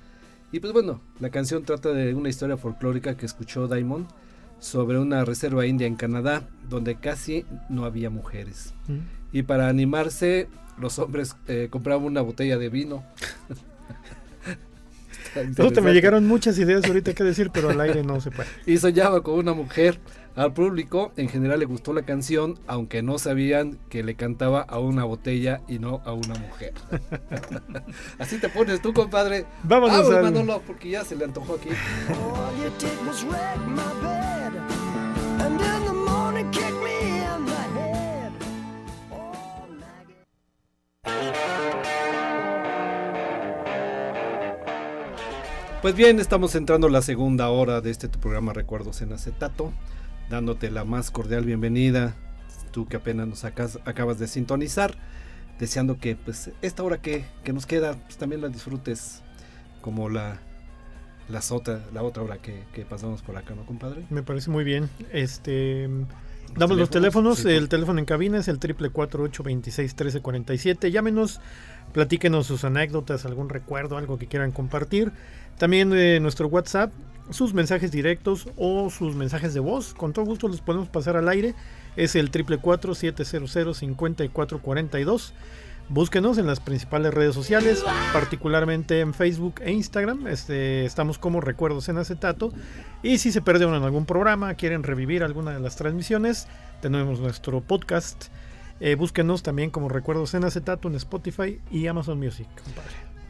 [0.52, 4.06] Y pues bueno, la canción trata de una historia folclórica que escuchó Diamond
[4.60, 8.72] sobre una reserva india en Canadá donde casi no había mujeres.
[8.86, 8.98] Mm.
[9.32, 10.48] Y para animarse,
[10.78, 13.02] los hombres eh, compraban una botella de vino.
[15.82, 18.48] Me llegaron muchas ideas ahorita que decir, pero al aire no se puede.
[18.66, 19.98] y soñaba con una mujer.
[20.36, 24.80] Al público en general le gustó la canción, aunque no sabían que le cantaba a
[24.80, 26.72] una botella y no a una mujer.
[28.18, 29.46] Así te pones tú, compadre.
[29.62, 31.68] Vámonos Vamos, al- Manolo, porque ya se le antojó aquí.
[45.84, 49.70] Pues bien, estamos entrando a la segunda hora de este tu programa Recuerdos en Acetato,
[50.30, 52.14] dándote la más cordial bienvenida,
[52.70, 54.94] tú que apenas nos acas- acabas de sintonizar,
[55.58, 59.20] deseando que pues esta hora que, que nos queda pues, también la disfrutes
[59.82, 60.40] como la,
[61.28, 64.06] las otra, la otra hora que, que pasamos por acá, ¿no, compadre?
[64.08, 64.88] Me parece muy bien.
[65.12, 65.90] Este.
[66.56, 70.20] Damos los teléfonos, sí, el teléfono en cabina es el triple cuatro ocho veintiséis trece
[70.20, 70.90] cuarenta y siete.
[70.90, 71.40] Llámenos
[71.94, 75.12] Platíquenos sus anécdotas, algún recuerdo, algo que quieran compartir.
[75.58, 76.92] También eh, nuestro WhatsApp,
[77.30, 79.94] sus mensajes directos o sus mensajes de voz.
[79.94, 81.54] Con todo gusto los podemos pasar al aire.
[81.94, 85.32] Es el 444-700-5442.
[85.88, 90.26] Búsquenos en las principales redes sociales, particularmente en Facebook e Instagram.
[90.26, 92.52] Este, estamos como Recuerdos en Acetato.
[93.02, 96.48] Y si se perdieron en algún programa, quieren revivir alguna de las transmisiones,
[96.80, 98.24] tenemos nuestro podcast.
[98.80, 102.48] Eh, búsquenos también como Recuerdos en Acetato en Spotify y Amazon Music.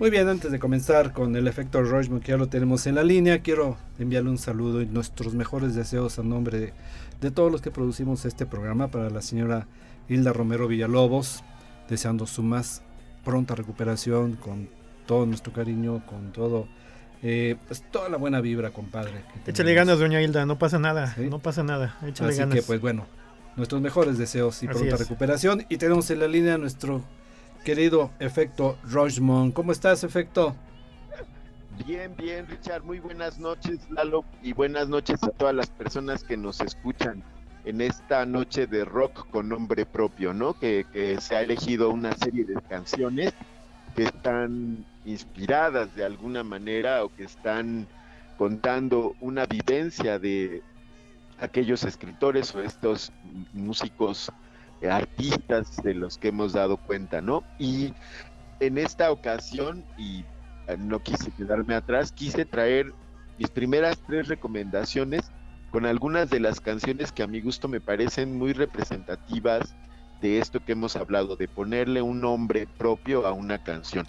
[0.00, 3.04] Muy bien, antes de comenzar con el efecto Rochman, que ya lo tenemos en la
[3.04, 6.72] línea, quiero enviarle un saludo y nuestros mejores deseos a nombre de,
[7.20, 9.68] de todos los que producimos este programa para la señora
[10.08, 11.44] Hilda Romero Villalobos,
[11.88, 12.82] deseando su más
[13.24, 14.68] pronta recuperación con
[15.06, 16.66] todo nuestro cariño, con todo,
[17.22, 19.22] eh, pues toda la buena vibra, compadre.
[19.46, 21.28] Échale ganas, doña Hilda, no pasa nada, Sí.
[21.30, 21.96] no pasa nada.
[22.04, 22.54] Échale Así ganas.
[22.56, 23.06] que pues bueno,
[23.56, 25.00] nuestros mejores deseos y Así pronta es.
[25.00, 25.66] recuperación.
[25.68, 27.02] Y tenemos en la línea a nuestro
[27.64, 29.52] querido Efecto Rochman.
[29.52, 30.54] ¿Cómo estás, Efecto?
[31.86, 32.84] Bien, bien, Richard.
[32.84, 37.22] Muy buenas noches, Lalo, y buenas noches a todas las personas que nos escuchan
[37.64, 40.58] en esta noche de rock con nombre propio, ¿no?
[40.58, 43.32] Que, que se ha elegido una serie de canciones
[43.96, 47.86] que están inspiradas de alguna manera o que están
[48.36, 50.62] contando una vivencia de
[51.40, 53.12] aquellos escritores o estos
[53.52, 54.30] músicos,
[54.80, 57.42] eh, artistas de los que hemos dado cuenta, ¿no?
[57.58, 57.92] Y
[58.60, 60.24] en esta ocasión, y
[60.68, 62.92] eh, no quise quedarme atrás, quise traer
[63.38, 65.30] mis primeras tres recomendaciones
[65.70, 69.74] con algunas de las canciones que a mi gusto me parecen muy representativas
[70.20, 74.06] de esto que hemos hablado, de ponerle un nombre propio a una canción.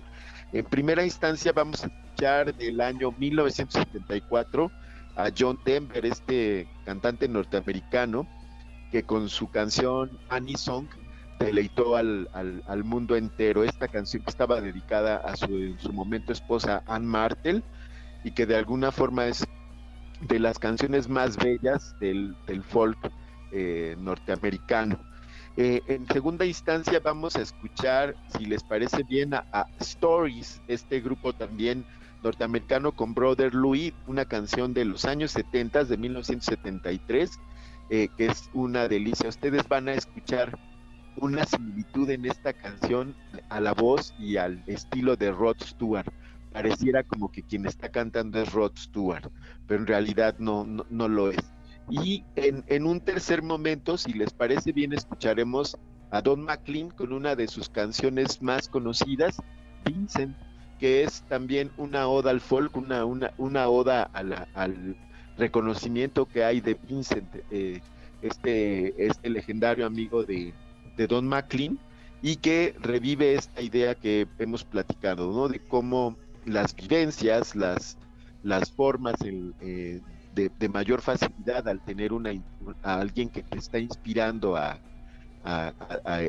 [0.53, 4.71] En primera instancia vamos a escuchar del año 1974
[5.16, 8.28] a John Denver, este cantante norteamericano,
[8.91, 10.88] que con su canción Annie Song
[11.39, 13.63] deleitó al, al, al mundo entero.
[13.63, 17.63] Esta canción que estaba dedicada a su, su momento esposa Ann Martel
[18.24, 19.45] y que de alguna forma es
[20.22, 22.97] de las canciones más bellas del, del folk
[23.51, 24.99] eh, norteamericano.
[25.57, 31.34] Eh, en segunda instancia vamos a escuchar, si les parece bien, a Stories, este grupo
[31.34, 31.86] también
[32.24, 37.39] norteamericano con Brother Louis, una canción de los años 70, de 1973,
[37.89, 39.30] eh, que es una delicia.
[39.30, 40.57] Ustedes van a escuchar
[41.18, 43.16] una similitud en esta canción
[43.49, 46.11] a la voz y al estilo de Rod Stewart.
[46.51, 49.30] Pareciera como que quien está cantando es Rod Stewart,
[49.68, 51.53] pero en realidad no, no, no lo es.
[51.89, 55.78] Y en, en, un tercer momento, si les parece bien, escucharemos
[56.11, 59.38] a Don McLean con una de sus canciones más conocidas,
[59.84, 60.36] Vincent,
[60.80, 64.19] que es también una oda al folk, una, una, una oda a
[64.53, 64.95] al
[65.38, 67.82] reconocimiento que hay de Vincent, eh,
[68.21, 70.53] este, este legendario amigo de,
[70.97, 71.78] de Don McLean,
[72.21, 75.47] y que revive esta idea que hemos platicado, ¿no?
[75.47, 76.15] De cómo
[76.45, 77.97] las vivencias, las,
[78.43, 80.01] las formas eh,
[80.34, 82.32] de, de, mayor facilidad al tener una,
[82.84, 84.80] a alguien que te está inspirando a,
[85.43, 85.73] a,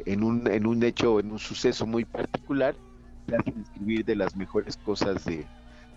[0.05, 2.75] en, un, en un hecho, en un suceso muy particular,
[3.35, 5.45] hacen escribir de las mejores cosas de,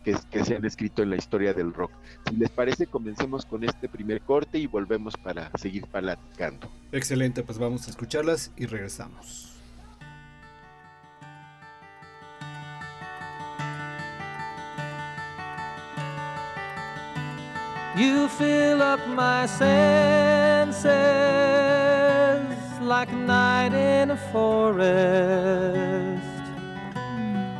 [0.03, 1.91] que, que, se han escrito en la historia del rock.
[2.27, 6.71] Si les parece, comencemos con este primer corte y volvemos para seguir platicando.
[6.91, 9.59] Excelente, pues vamos a escucharlas y regresamos.
[17.99, 20.85] You fill up my senses
[22.79, 26.23] like a night in a forest,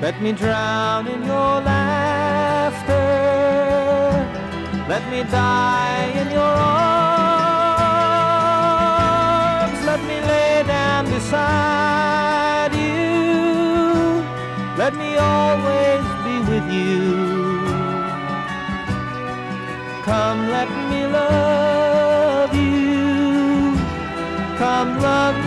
[0.01, 2.93] Let me drown in your laughter.
[4.88, 6.55] Let me die in your
[9.59, 9.79] arms.
[9.85, 14.23] Let me lay down beside you.
[14.77, 16.97] Let me always be with you.
[20.03, 21.76] Come, let me love.
[24.58, 25.46] Come, love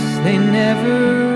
[0.23, 1.31] they never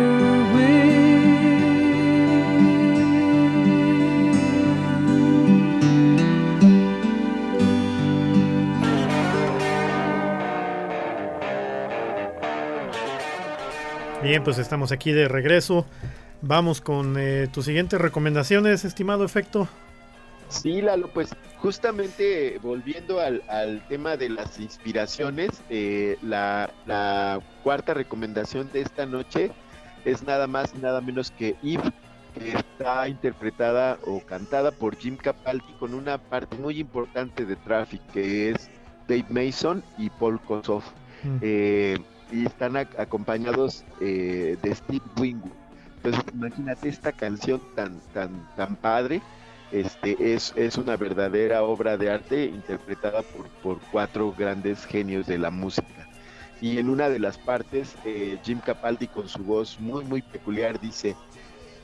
[14.26, 15.86] Bien, pues estamos aquí de regreso.
[16.42, 19.68] Vamos con eh, tus siguientes recomendaciones, estimado efecto.
[20.50, 27.94] Sí, Lalo, pues justamente volviendo al, al tema de las inspiraciones, eh, la, la cuarta
[27.94, 29.52] recomendación de esta noche
[30.06, 31.92] es nada más y nada menos que Eve,
[32.34, 38.02] que está interpretada o cantada por Jim Capaldi con una parte muy importante de Traffic,
[38.14, 38.70] que es
[39.08, 40.86] Dave Mason y Paul Kossoff.
[41.24, 41.38] Mm.
[41.42, 41.98] Eh,
[42.32, 45.52] y están ac- acompañados eh, de Steve Wingwood.
[45.98, 49.22] Entonces, imagínate esta canción tan, tan, tan padre.
[49.72, 55.38] Este es, es una verdadera obra de arte interpretada por, por cuatro grandes genios de
[55.38, 56.08] la música.
[56.62, 60.80] Y en una de las partes, eh, Jim Capaldi con su voz muy, muy peculiar
[60.80, 61.16] dice,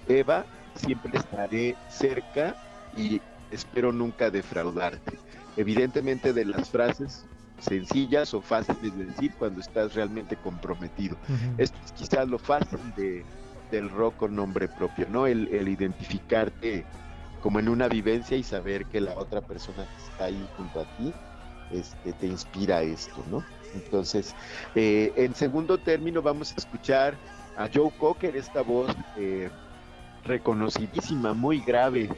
[0.08, 0.46] Eva,
[0.76, 2.56] siempre estaré cerca
[2.96, 3.22] y
[3.52, 5.18] espero nunca defraudarte.
[5.58, 7.26] Evidentemente de las frases
[7.60, 11.18] sencillas o fáciles de decir cuando estás realmente comprometido.
[11.58, 13.24] Esto es quizás lo fácil de,
[13.70, 15.28] del rock con nombre propio, ¿no?
[15.28, 16.86] El, el identificarte
[17.42, 20.86] como en una vivencia y saber que la otra persona que está ahí junto a
[20.98, 21.14] ti
[21.72, 23.44] este, te inspira esto, ¿no?
[23.74, 24.36] Entonces,
[24.76, 27.16] eh, en segundo término vamos a escuchar
[27.56, 29.50] a Joe Cocker, esta voz eh,
[30.24, 32.10] reconocidísima, muy grave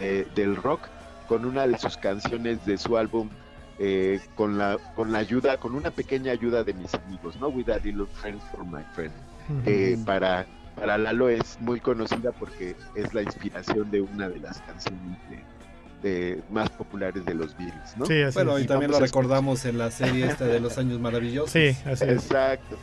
[0.00, 0.88] eh, del rock,
[1.28, 3.28] con una de sus canciones de su álbum
[3.78, 7.68] eh, con la con la ayuda con una pequeña ayuda de mis amigos no with
[7.68, 9.12] a little friends for my friend
[9.66, 10.46] Eh, para
[10.76, 15.18] para Lalo es muy conocida porque es la inspiración de una de las canciones
[16.02, 18.64] de, de- más populares de los Beatles no Sí, así Bueno, es.
[18.64, 21.50] y también lo recordamos en la serie esta de los años maravillosos.
[21.50, 22.24] Sí, así es.
[22.26, 22.76] Exacto,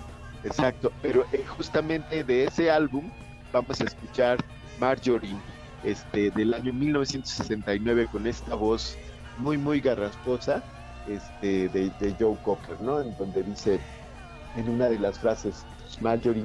[0.43, 0.91] exacto.
[1.01, 3.09] Pero eh, justamente de ese álbum
[3.53, 4.43] vamos a escuchar
[4.79, 5.35] Marjorie,
[5.83, 8.97] este, del año 1969 con esta voz
[9.37, 10.63] muy muy garrasposa,
[11.07, 13.01] este, de, de Joe Cocker, ¿no?
[13.01, 13.79] En donde dice
[14.55, 15.63] en una de las frases,
[16.01, 16.43] Marjorie,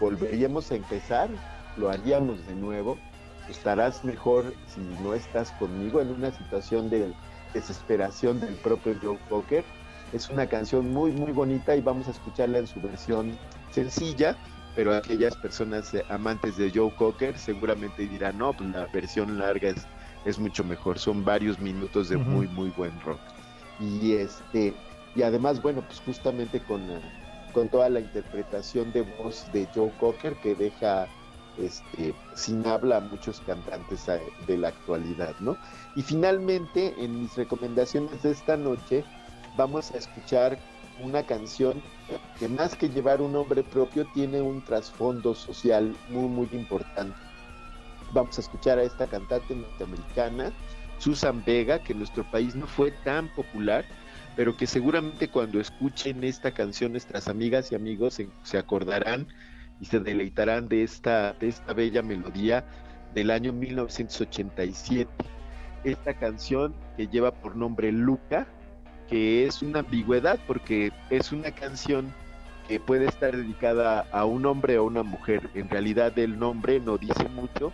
[0.00, 1.28] volveríamos a empezar,
[1.76, 2.98] lo haríamos de nuevo,
[3.48, 7.12] estarás mejor si no estás conmigo en una situación de
[7.54, 9.64] desesperación del propio Joe Cocker.
[10.12, 13.38] Es una canción muy muy bonita y vamos a escucharla en su versión
[13.70, 14.36] sencilla,
[14.74, 19.86] pero aquellas personas amantes de Joe Cocker seguramente dirán, no, pues la versión larga es,
[20.24, 23.20] es mucho mejor, son varios minutos de muy muy buen rock.
[23.80, 24.74] Y este
[25.14, 26.80] y además, bueno, pues justamente con,
[27.52, 31.08] con toda la interpretación de voz de Joe Cocker que deja
[31.58, 35.56] este, sin habla a muchos cantantes eh, de la actualidad, ¿no?
[35.96, 39.04] Y finalmente, en mis recomendaciones de esta noche,
[39.56, 40.58] vamos a escuchar
[41.02, 41.82] una canción
[42.38, 47.16] que más que llevar un nombre propio, tiene un trasfondo social muy, muy importante.
[48.12, 50.52] Vamos a escuchar a esta cantante norteamericana,
[50.98, 53.84] Susan Vega, que en nuestro país no fue tan popular,
[54.38, 59.26] pero que seguramente cuando escuchen esta canción nuestras amigas y amigos se, se acordarán
[59.80, 62.64] y se deleitarán de esta, de esta bella melodía
[63.16, 65.10] del año 1987.
[65.82, 68.46] Esta canción que lleva por nombre Luca,
[69.08, 72.14] que es una ambigüedad porque es una canción
[72.68, 75.50] que puede estar dedicada a un hombre o a una mujer.
[75.54, 77.72] En realidad el nombre no dice mucho,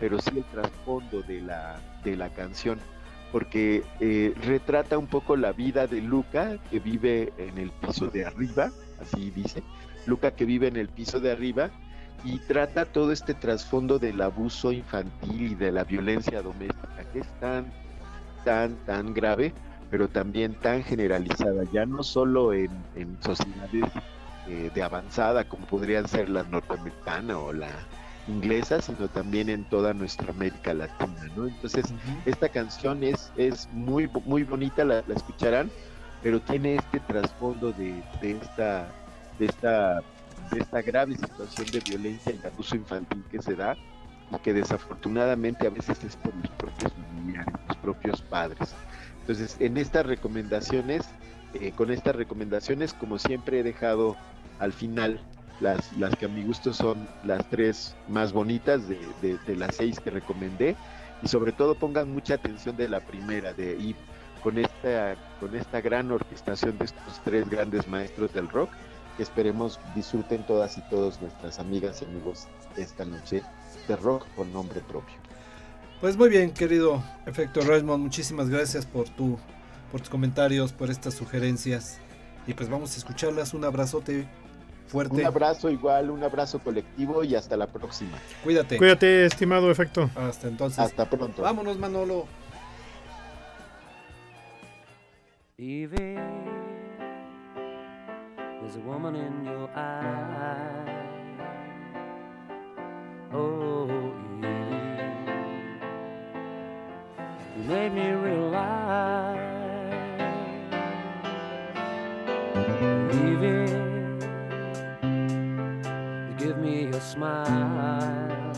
[0.00, 2.78] pero sí el trasfondo de la, de la canción,
[3.36, 8.24] porque eh, retrata un poco la vida de Luca, que vive en el piso de
[8.24, 9.62] arriba, así dice,
[10.06, 11.68] Luca que vive en el piso de arriba,
[12.24, 17.26] y trata todo este trasfondo del abuso infantil y de la violencia doméstica, que es
[17.38, 17.70] tan,
[18.42, 19.52] tan, tan grave,
[19.90, 23.92] pero también tan generalizada, ya no solo en, en sociedades
[24.48, 27.68] eh, de avanzada como podrían ser la norteamericana o la
[28.26, 31.46] inglesa, sino también en toda nuestra América Latina, ¿no?
[31.46, 31.94] Entonces,
[32.24, 35.72] esta canción es, es muy, muy bonita, la, la escucharán,
[36.20, 38.96] pero tiene este trasfondo de, de esta,
[39.38, 40.00] de esta,
[40.50, 43.78] de esta grave situación de violencia y abuso infantil que se da
[44.30, 48.78] y que desafortunadamente a veces es por los propios familiares, los propios padres.
[49.20, 51.14] Entonces, en estas recomendaciones,
[51.52, 54.20] eh, con estas recomendaciones, como siempre he dejado
[54.58, 55.24] al final
[55.60, 59.98] las, las que a mi gusto son las tres más bonitas de, de- las seis
[60.00, 60.76] que recomendé
[61.22, 63.96] y sobre todo pongan mucha atención de la primera, de ir
[64.42, 68.70] con esta, con esta gran orquestación de estos tres grandes maestros del rock
[69.16, 72.46] que esperemos disfruten todas y todos nuestras amigas y amigos
[72.76, 73.42] esta noche
[73.88, 75.14] de rock con nombre propio.
[76.00, 79.38] Pues muy bien, querido Efecto Raymond, muchísimas gracias por tu
[79.90, 81.98] por tus comentarios, por estas sugerencias.
[82.46, 83.54] Y pues vamos a escucharlas.
[83.54, 84.26] Un abrazote
[84.86, 85.16] fuerte.
[85.16, 88.18] Un abrazo igual, un abrazo colectivo y hasta la próxima.
[88.42, 88.76] Cuídate.
[88.76, 90.10] Cuídate, estimado efecto.
[90.14, 90.78] Hasta entonces.
[90.78, 91.42] Hasta pronto.
[91.42, 92.26] Vámonos, Manolo.
[95.58, 96.18] Evie,
[98.60, 100.92] there's a woman in your eye.
[103.32, 103.88] Oh,
[104.38, 104.46] Evie,
[107.56, 109.35] you made me realize.
[117.06, 118.52] Smile.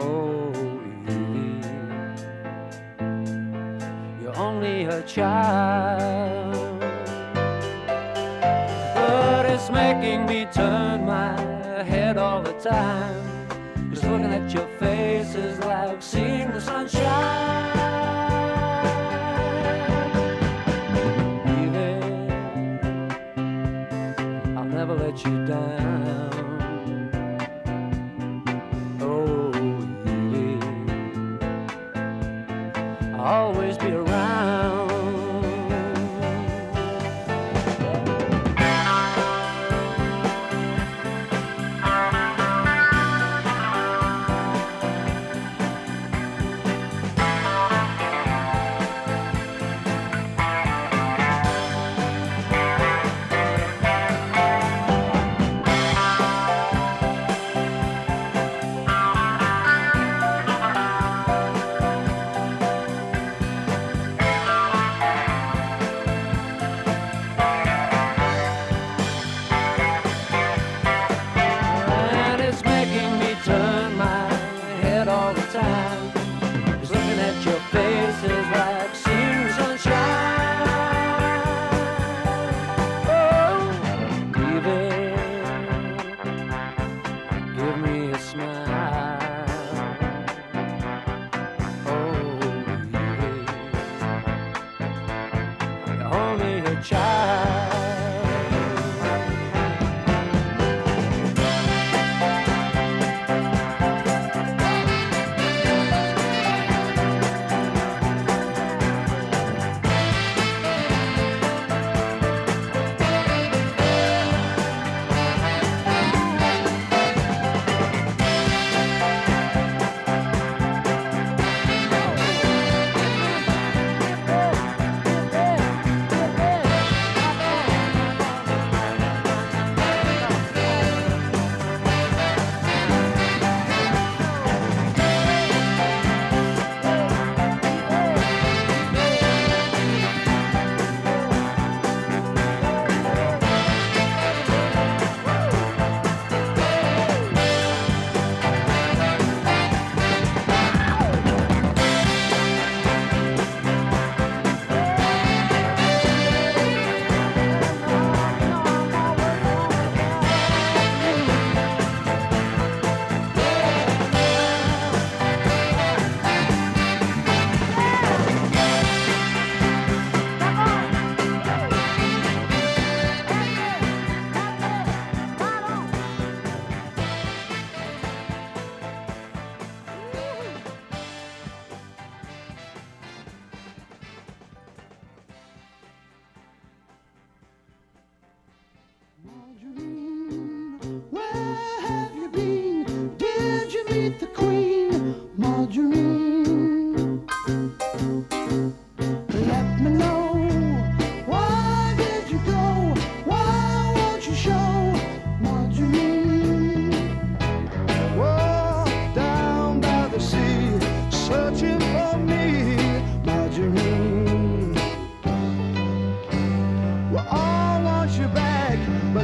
[0.00, 0.52] Oh.
[4.20, 6.80] You're only a child,
[8.94, 11.40] but it's making me turn my
[11.84, 13.90] head all the time.
[13.90, 17.43] Just looking at your face is like seeing the sunshine.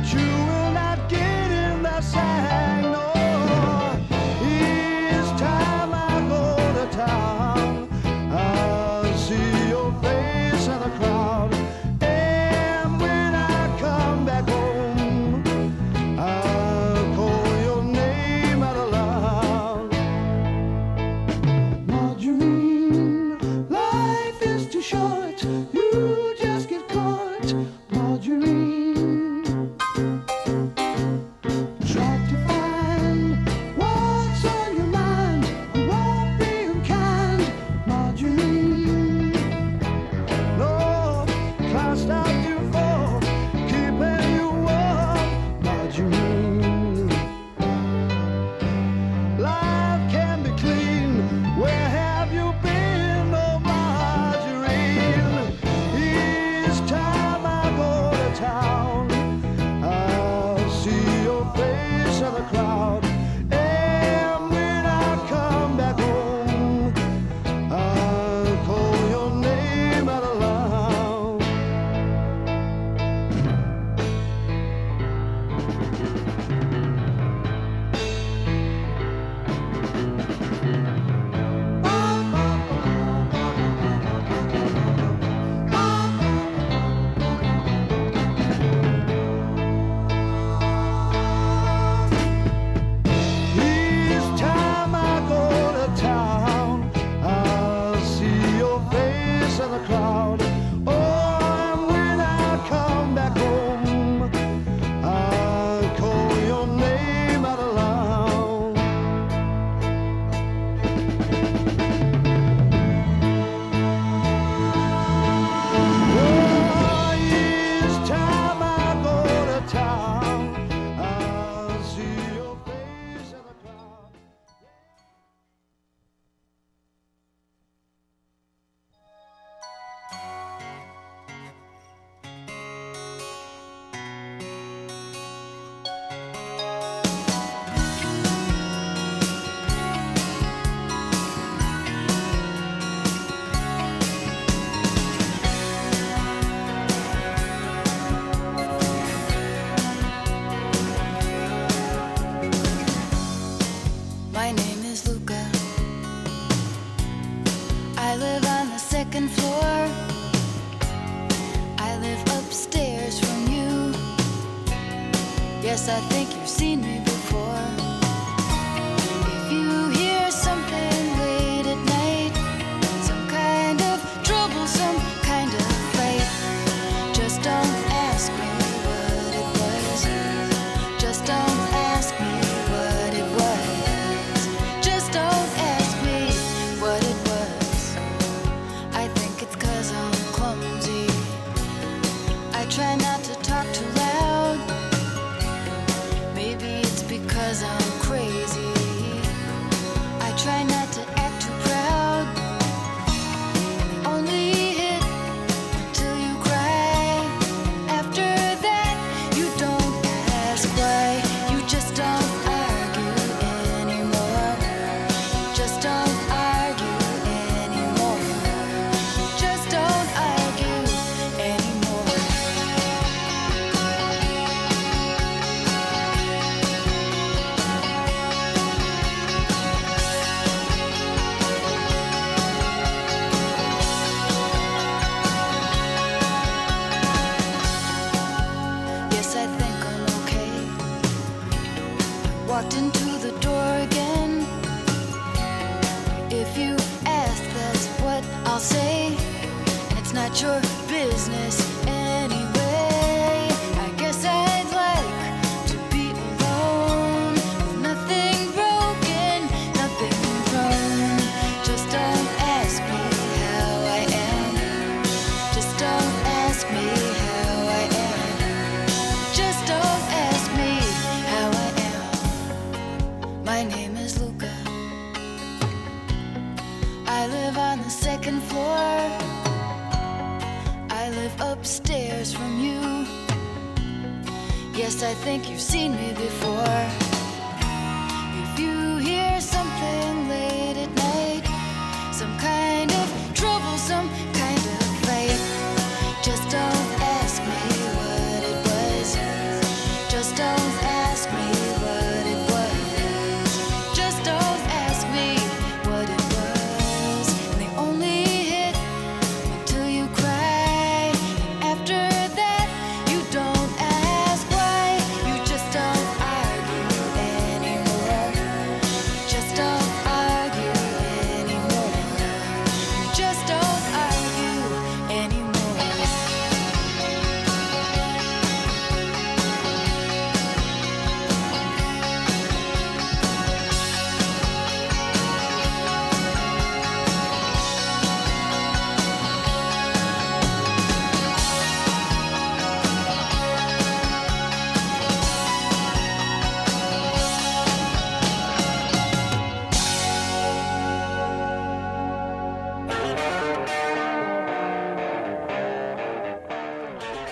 [0.03, 0.30] Back, but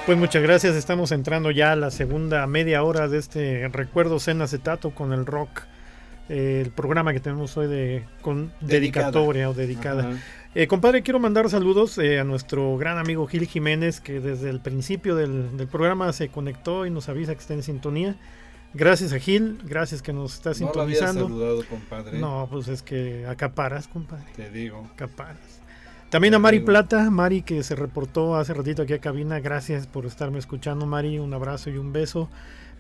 [0.09, 4.41] Pues muchas gracias, estamos entrando ya a la segunda media hora de este Recuerdos en
[4.41, 5.65] acetato con el rock,
[6.31, 9.09] eh, el programa que tenemos hoy de con Dedicada.
[9.09, 10.17] dedicatoria o dedicada.
[10.55, 14.61] Eh, compadre, quiero mandar saludos eh, a nuestro gran amigo Gil Jiménez, que desde el
[14.61, 18.17] principio del, del programa se conectó y nos avisa que está en sintonía.
[18.73, 21.29] Gracias a Gil, gracias que nos está No lo había sintonizando.
[21.29, 22.19] saludado, compadre.
[22.19, 24.25] No, pues es que acaparas, compadre.
[24.35, 24.89] Te digo.
[24.95, 25.61] Acaparas.
[26.11, 26.61] También a Mari.
[26.61, 29.41] Plata, Mari que se reportó hace ratito aquí a cabina.
[29.41, 31.19] Gracias por estarme escuchando, Mari.
[31.19, 32.29] Un abrazo y un beso.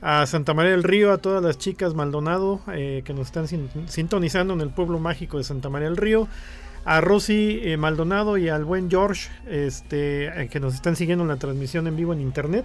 [0.00, 3.68] A Santa María del Río, a todas las chicas Maldonado eh, que nos están sin-
[3.88, 6.28] sintonizando en el pueblo mágico de Santa María del Río.
[6.84, 11.28] A Rosy eh, Maldonado y al buen George este, eh, que nos están siguiendo en
[11.28, 12.64] la transmisión en vivo en internet.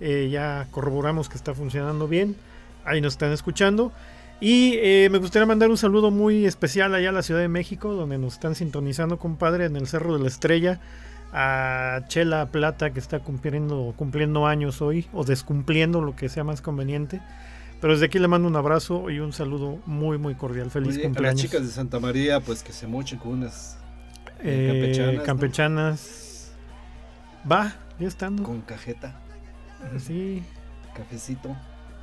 [0.00, 2.36] Eh, ya corroboramos que está funcionando bien.
[2.84, 3.90] Ahí nos están escuchando.
[4.40, 7.92] Y eh, me gustaría mandar un saludo muy especial allá a la Ciudad de México,
[7.92, 10.80] donde nos están sintonizando, compadre, en el Cerro de la Estrella.
[11.32, 16.60] A Chela Plata, que está cumpliendo, cumpliendo años hoy, o descumpliendo lo que sea más
[16.60, 17.20] conveniente.
[17.80, 20.70] Pero desde aquí le mando un abrazo y un saludo muy, muy cordial.
[20.72, 21.40] Feliz Oye, a las cumpleaños.
[21.40, 23.78] chicas de Santa María, pues que se mochen con unas
[24.40, 25.22] Eh, campechanas, ¿no?
[25.22, 26.52] campechanas.
[27.50, 28.42] Va, ya estando.
[28.42, 29.20] con cajeta,
[29.98, 30.42] Sí.
[30.94, 31.56] cafecito.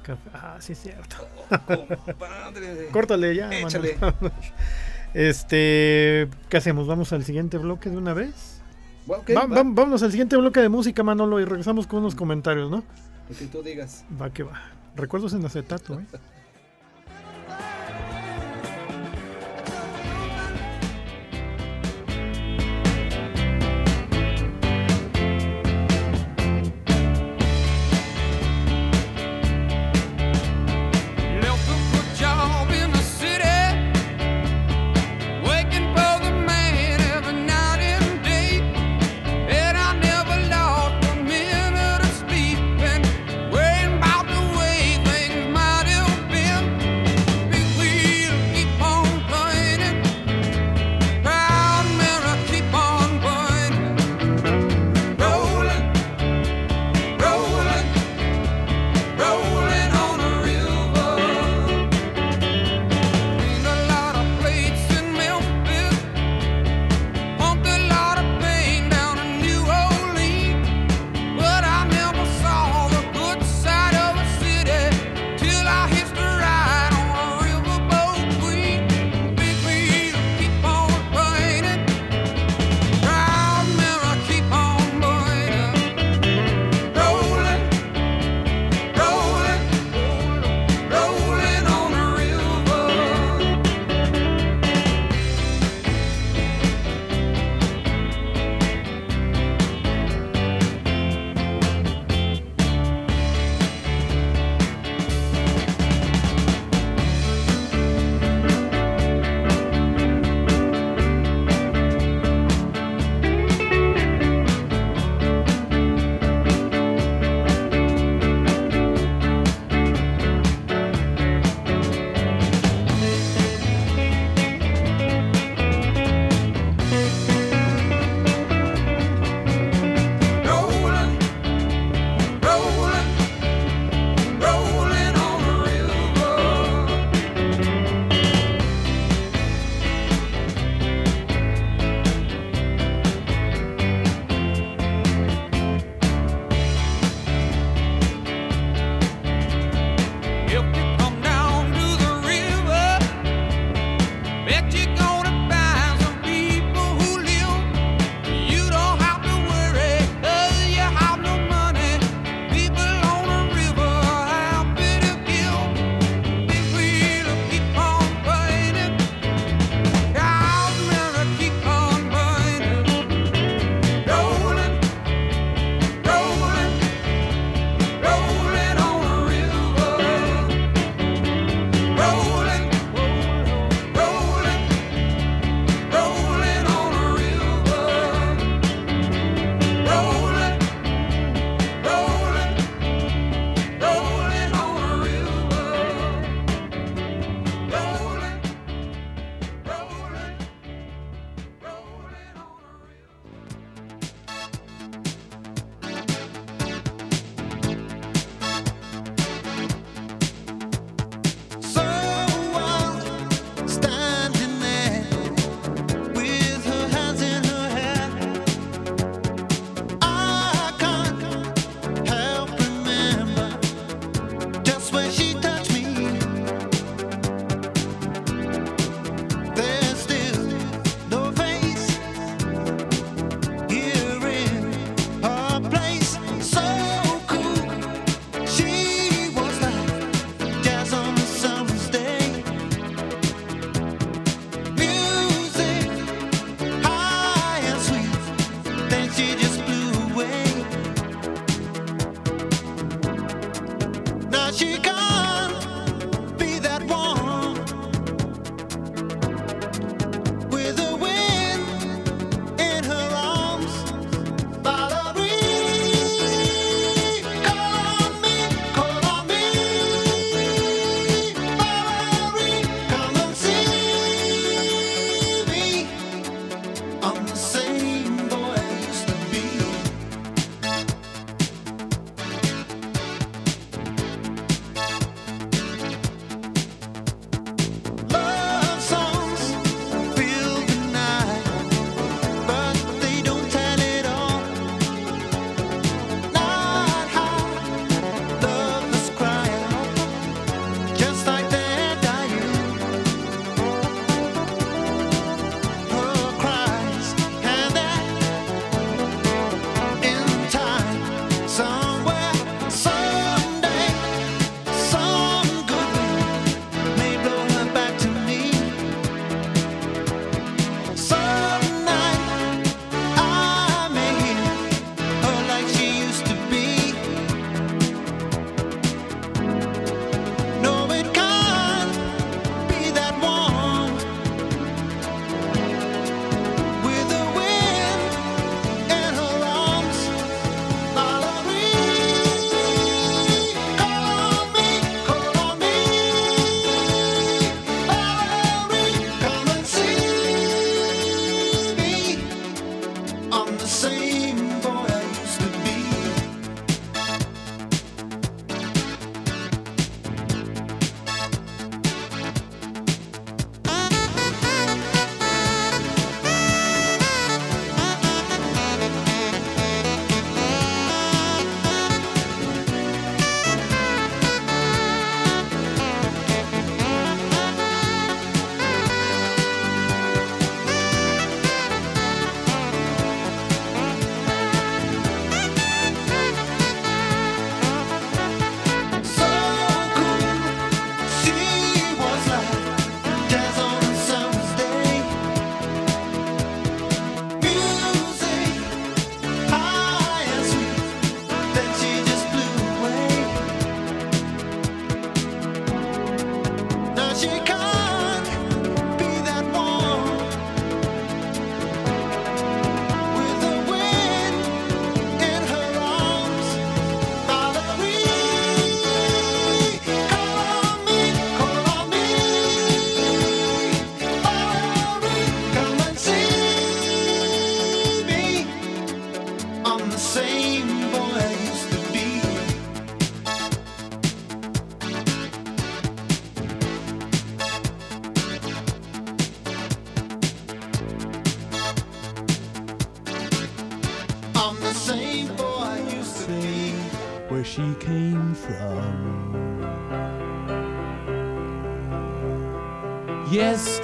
[0.07, 1.17] Café- Ah, sí, es cierto.
[1.49, 2.87] Compadre.
[2.91, 3.49] Córtale ya.
[3.51, 3.97] Échale.
[3.99, 4.31] Manuel.
[5.13, 6.85] Este, ¿qué hacemos?
[6.85, 8.61] ¿Vamos al siguiente bloque de una vez?
[9.07, 9.55] Ok, Va- va.
[9.55, 12.83] va- vámonos al siguiente bloque de música, Manolo, y regresamos con unos comentarios, ¿no?
[13.29, 14.03] Lo que tú digas.
[14.21, 14.61] Va que va.
[14.95, 16.05] Recuerdos en acetato, ¿eh?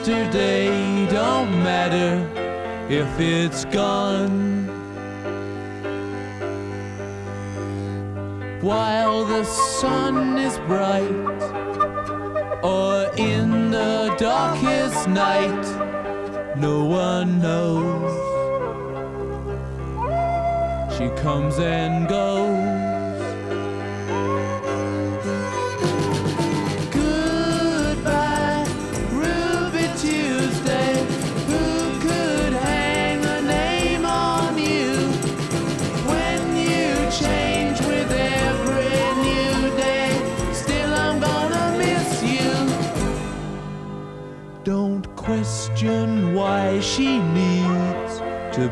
[0.05, 2.27] Yesterday don't matter
[2.89, 4.67] if it's gone.
[8.59, 11.41] While the sun is bright,
[12.61, 15.65] or in the darkest night,
[16.57, 18.11] no one knows.
[20.97, 21.92] She comes and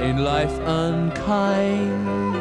[0.00, 2.37] In life unkind.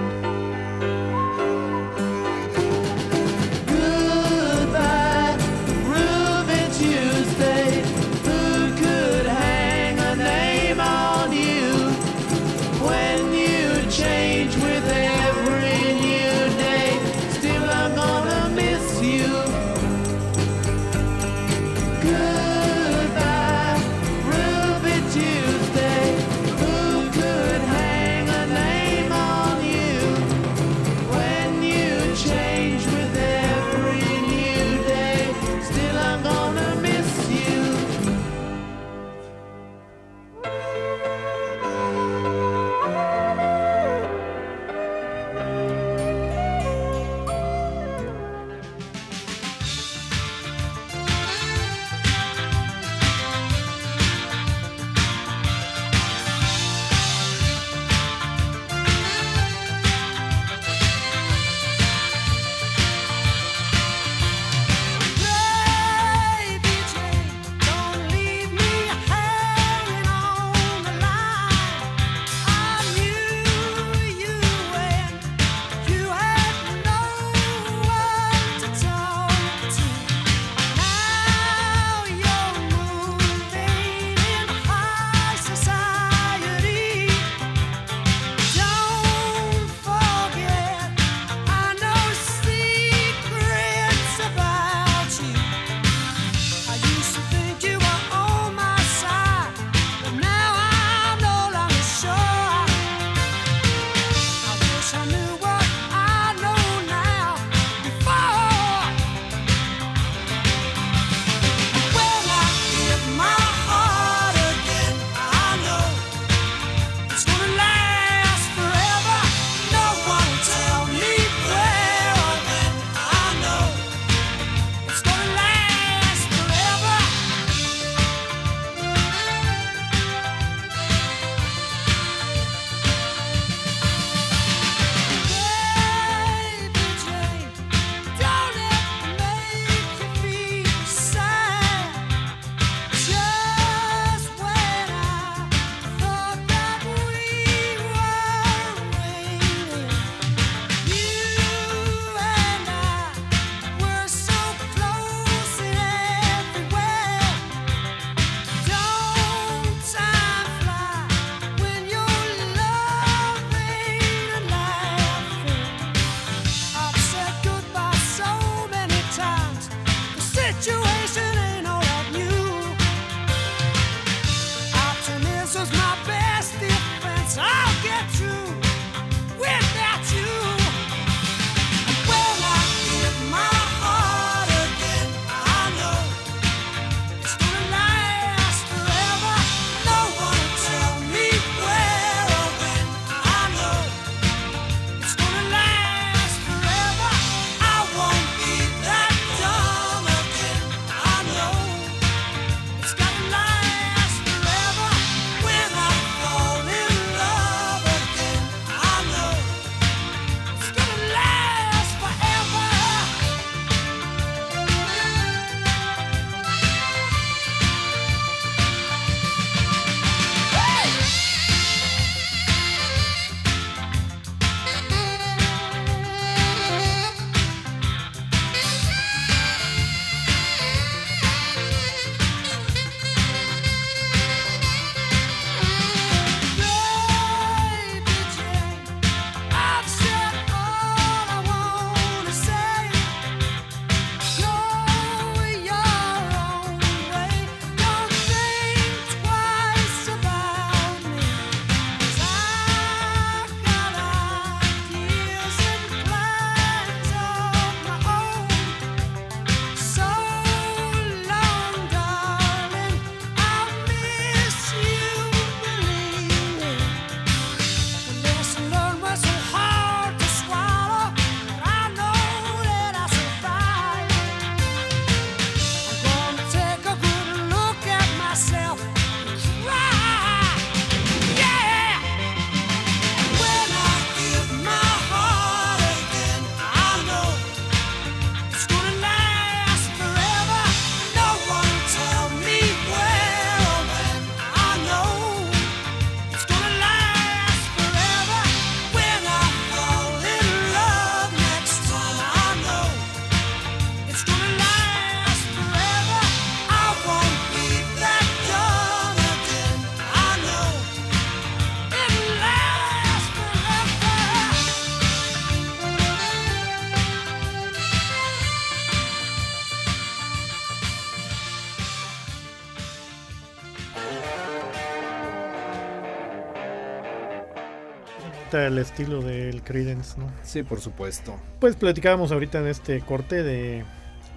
[328.68, 330.30] El estilo del Credence, ¿no?
[330.44, 331.36] Sí, por supuesto.
[331.60, 333.84] Pues platicábamos ahorita en este corte de,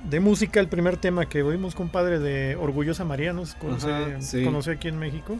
[0.08, 3.44] de música, el primer tema que oímos, compadre, de Orgullosa María, ¿no?
[3.46, 4.44] Se conoce, Ajá, sí.
[4.44, 5.38] conoce aquí en México.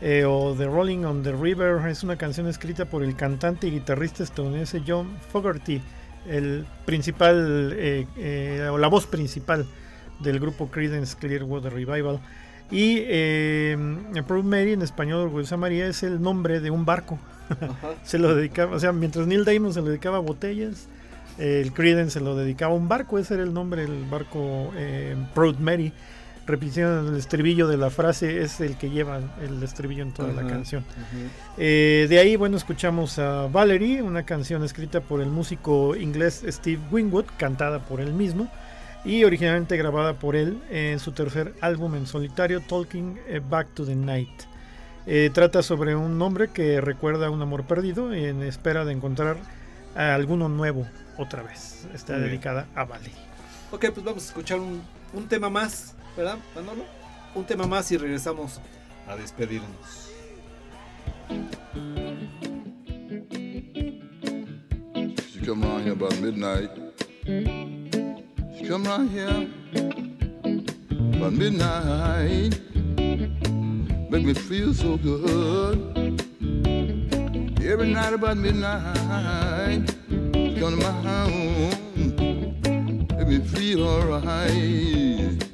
[0.00, 3.70] Eh, o The Rolling on the River es una canción escrita por el cantante y
[3.70, 5.80] guitarrista estadounidense John Fogerty,
[6.28, 9.66] el principal, eh, eh, o la voz principal
[10.20, 12.20] del grupo Creedence Clearwater Revival.
[12.70, 13.76] Y eh,
[14.26, 17.18] Proud Mary, en español Orgullosa María, es el nombre de un barco.
[18.02, 20.88] se lo dedicaba, o sea, mientras Neil Diamond se lo dedicaba a botellas,
[21.38, 25.16] el Creedence se lo dedicaba a un barco, ese era el nombre, el barco eh,
[25.34, 25.92] Proud Mary.
[26.46, 30.46] Repitiendo el estribillo de la frase, es el que lleva el estribillo en toda la
[30.46, 30.84] canción.
[31.56, 36.82] Eh, de ahí, bueno, escuchamos a Valerie, una canción escrita por el músico inglés Steve
[36.90, 38.50] Winwood, cantada por él mismo
[39.04, 43.84] y originalmente grabada por él en su tercer álbum en solitario, Talking eh, Back to
[43.84, 44.44] the Night.
[45.06, 49.36] Eh, trata sobre un hombre que recuerda un amor perdido en espera de encontrar
[49.94, 50.86] a alguno nuevo
[51.18, 51.86] otra vez.
[51.94, 52.30] Está Muy bien.
[52.32, 53.12] dedicada a Valerie.
[53.70, 54.82] Ok, pues vamos a escuchar un,
[55.12, 56.84] un tema más, ¿verdad, Manolo?
[57.34, 58.60] Un tema más y regresamos
[59.06, 60.10] a despedirnos.
[65.28, 66.70] She come around here about midnight.
[67.26, 69.48] She come around here
[71.16, 72.54] about midnight.
[74.14, 75.76] Make me feel so good.
[77.60, 79.90] Every night about midnight.
[80.32, 81.72] She come to my home.
[83.18, 85.44] Make me feel alright.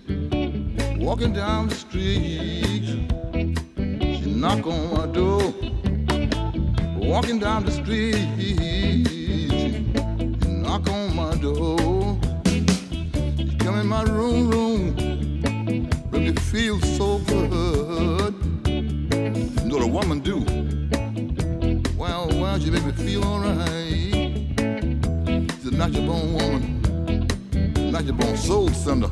[0.98, 3.08] Walking down the street.
[3.96, 5.54] She knock on my door.
[6.98, 9.80] Walking down the street, you
[10.48, 12.20] knock on my door.
[12.44, 14.94] You come in my room, room,
[16.10, 17.79] make me feel so good
[19.80, 20.40] would a woman do?
[21.96, 24.12] Wow, wow, she make me feel alright.
[25.52, 29.08] She's a knock your bone woman, Not your bone soul sender,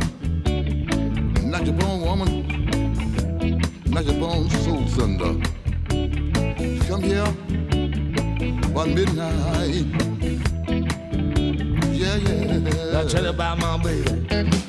[1.42, 5.40] Not your bone woman, Not your bone soul sender.
[6.86, 7.26] Come here
[8.74, 9.86] one midnight.
[11.92, 13.00] Yeah, yeah.
[13.00, 14.67] I tell about my baby.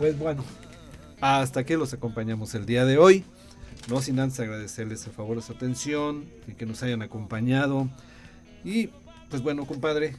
[0.00, 0.42] Pues bueno,
[1.20, 3.22] hasta aquí los acompañamos el día de hoy.
[3.88, 7.88] No sin antes agradecerles a favor su atención y que nos hayan acompañado.
[8.64, 8.88] Y
[9.28, 10.16] pues bueno, compadre,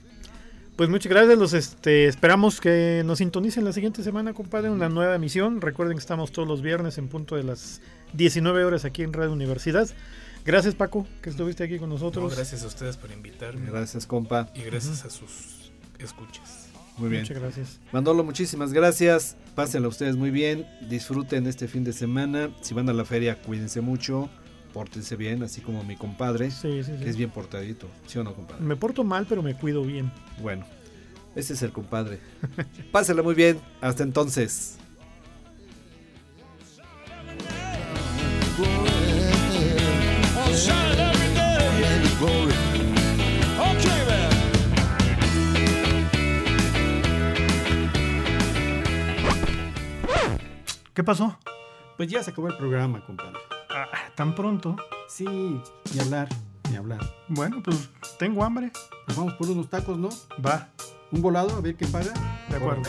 [0.76, 5.16] Pues muchas gracias, los este, esperamos que nos sintonicen la siguiente semana, compadre, una nueva
[5.16, 5.62] emisión.
[5.62, 7.82] Recuerden que estamos todos los viernes en punto de las
[8.14, 9.90] 19 horas aquí en Radio Universidad.
[10.46, 12.36] Gracias Paco, que estuviste aquí con No, nosotros.
[12.36, 13.66] gracias a ustedes por invitarme.
[13.70, 14.50] Gracias, compa.
[14.54, 16.61] Y gracias a sus escuchas.
[16.98, 17.22] Muy bien.
[17.24, 17.80] Muchas gracias.
[17.92, 19.36] Mandolo, muchísimas gracias.
[19.56, 20.66] Pásenla ustedes muy bien.
[20.90, 22.50] Disfruten este fin de semana.
[22.62, 24.30] Si van a la feria, cuídense mucho.
[24.74, 27.04] Pórtense bien, así como mi compadre, Sí, sí, sí.
[27.04, 27.88] que es bien portadito.
[28.08, 28.64] ¿Sí o no, compadre?
[28.64, 30.10] Me porto mal, pero me cuido bien.
[30.42, 30.66] Bueno,
[31.36, 32.20] ese es el compadre.
[32.92, 33.60] Pásenla muy bien.
[33.82, 34.78] Hasta entonces.
[51.02, 51.36] ¿Qué pasó?
[51.98, 53.40] Pues ya se acabó el programa, compadre.
[53.72, 54.76] Ah, ¿Tan pronto?
[55.08, 56.30] Sí, ni hablar,
[56.70, 57.00] ni hablar.
[57.28, 58.72] Bueno, pues tengo hambre.
[59.08, 60.10] Nos vamos por unos tacos, ¿no?
[60.46, 60.70] Va.
[61.12, 62.14] Un volado, a ver qué paga.
[62.50, 62.84] De acuerdo.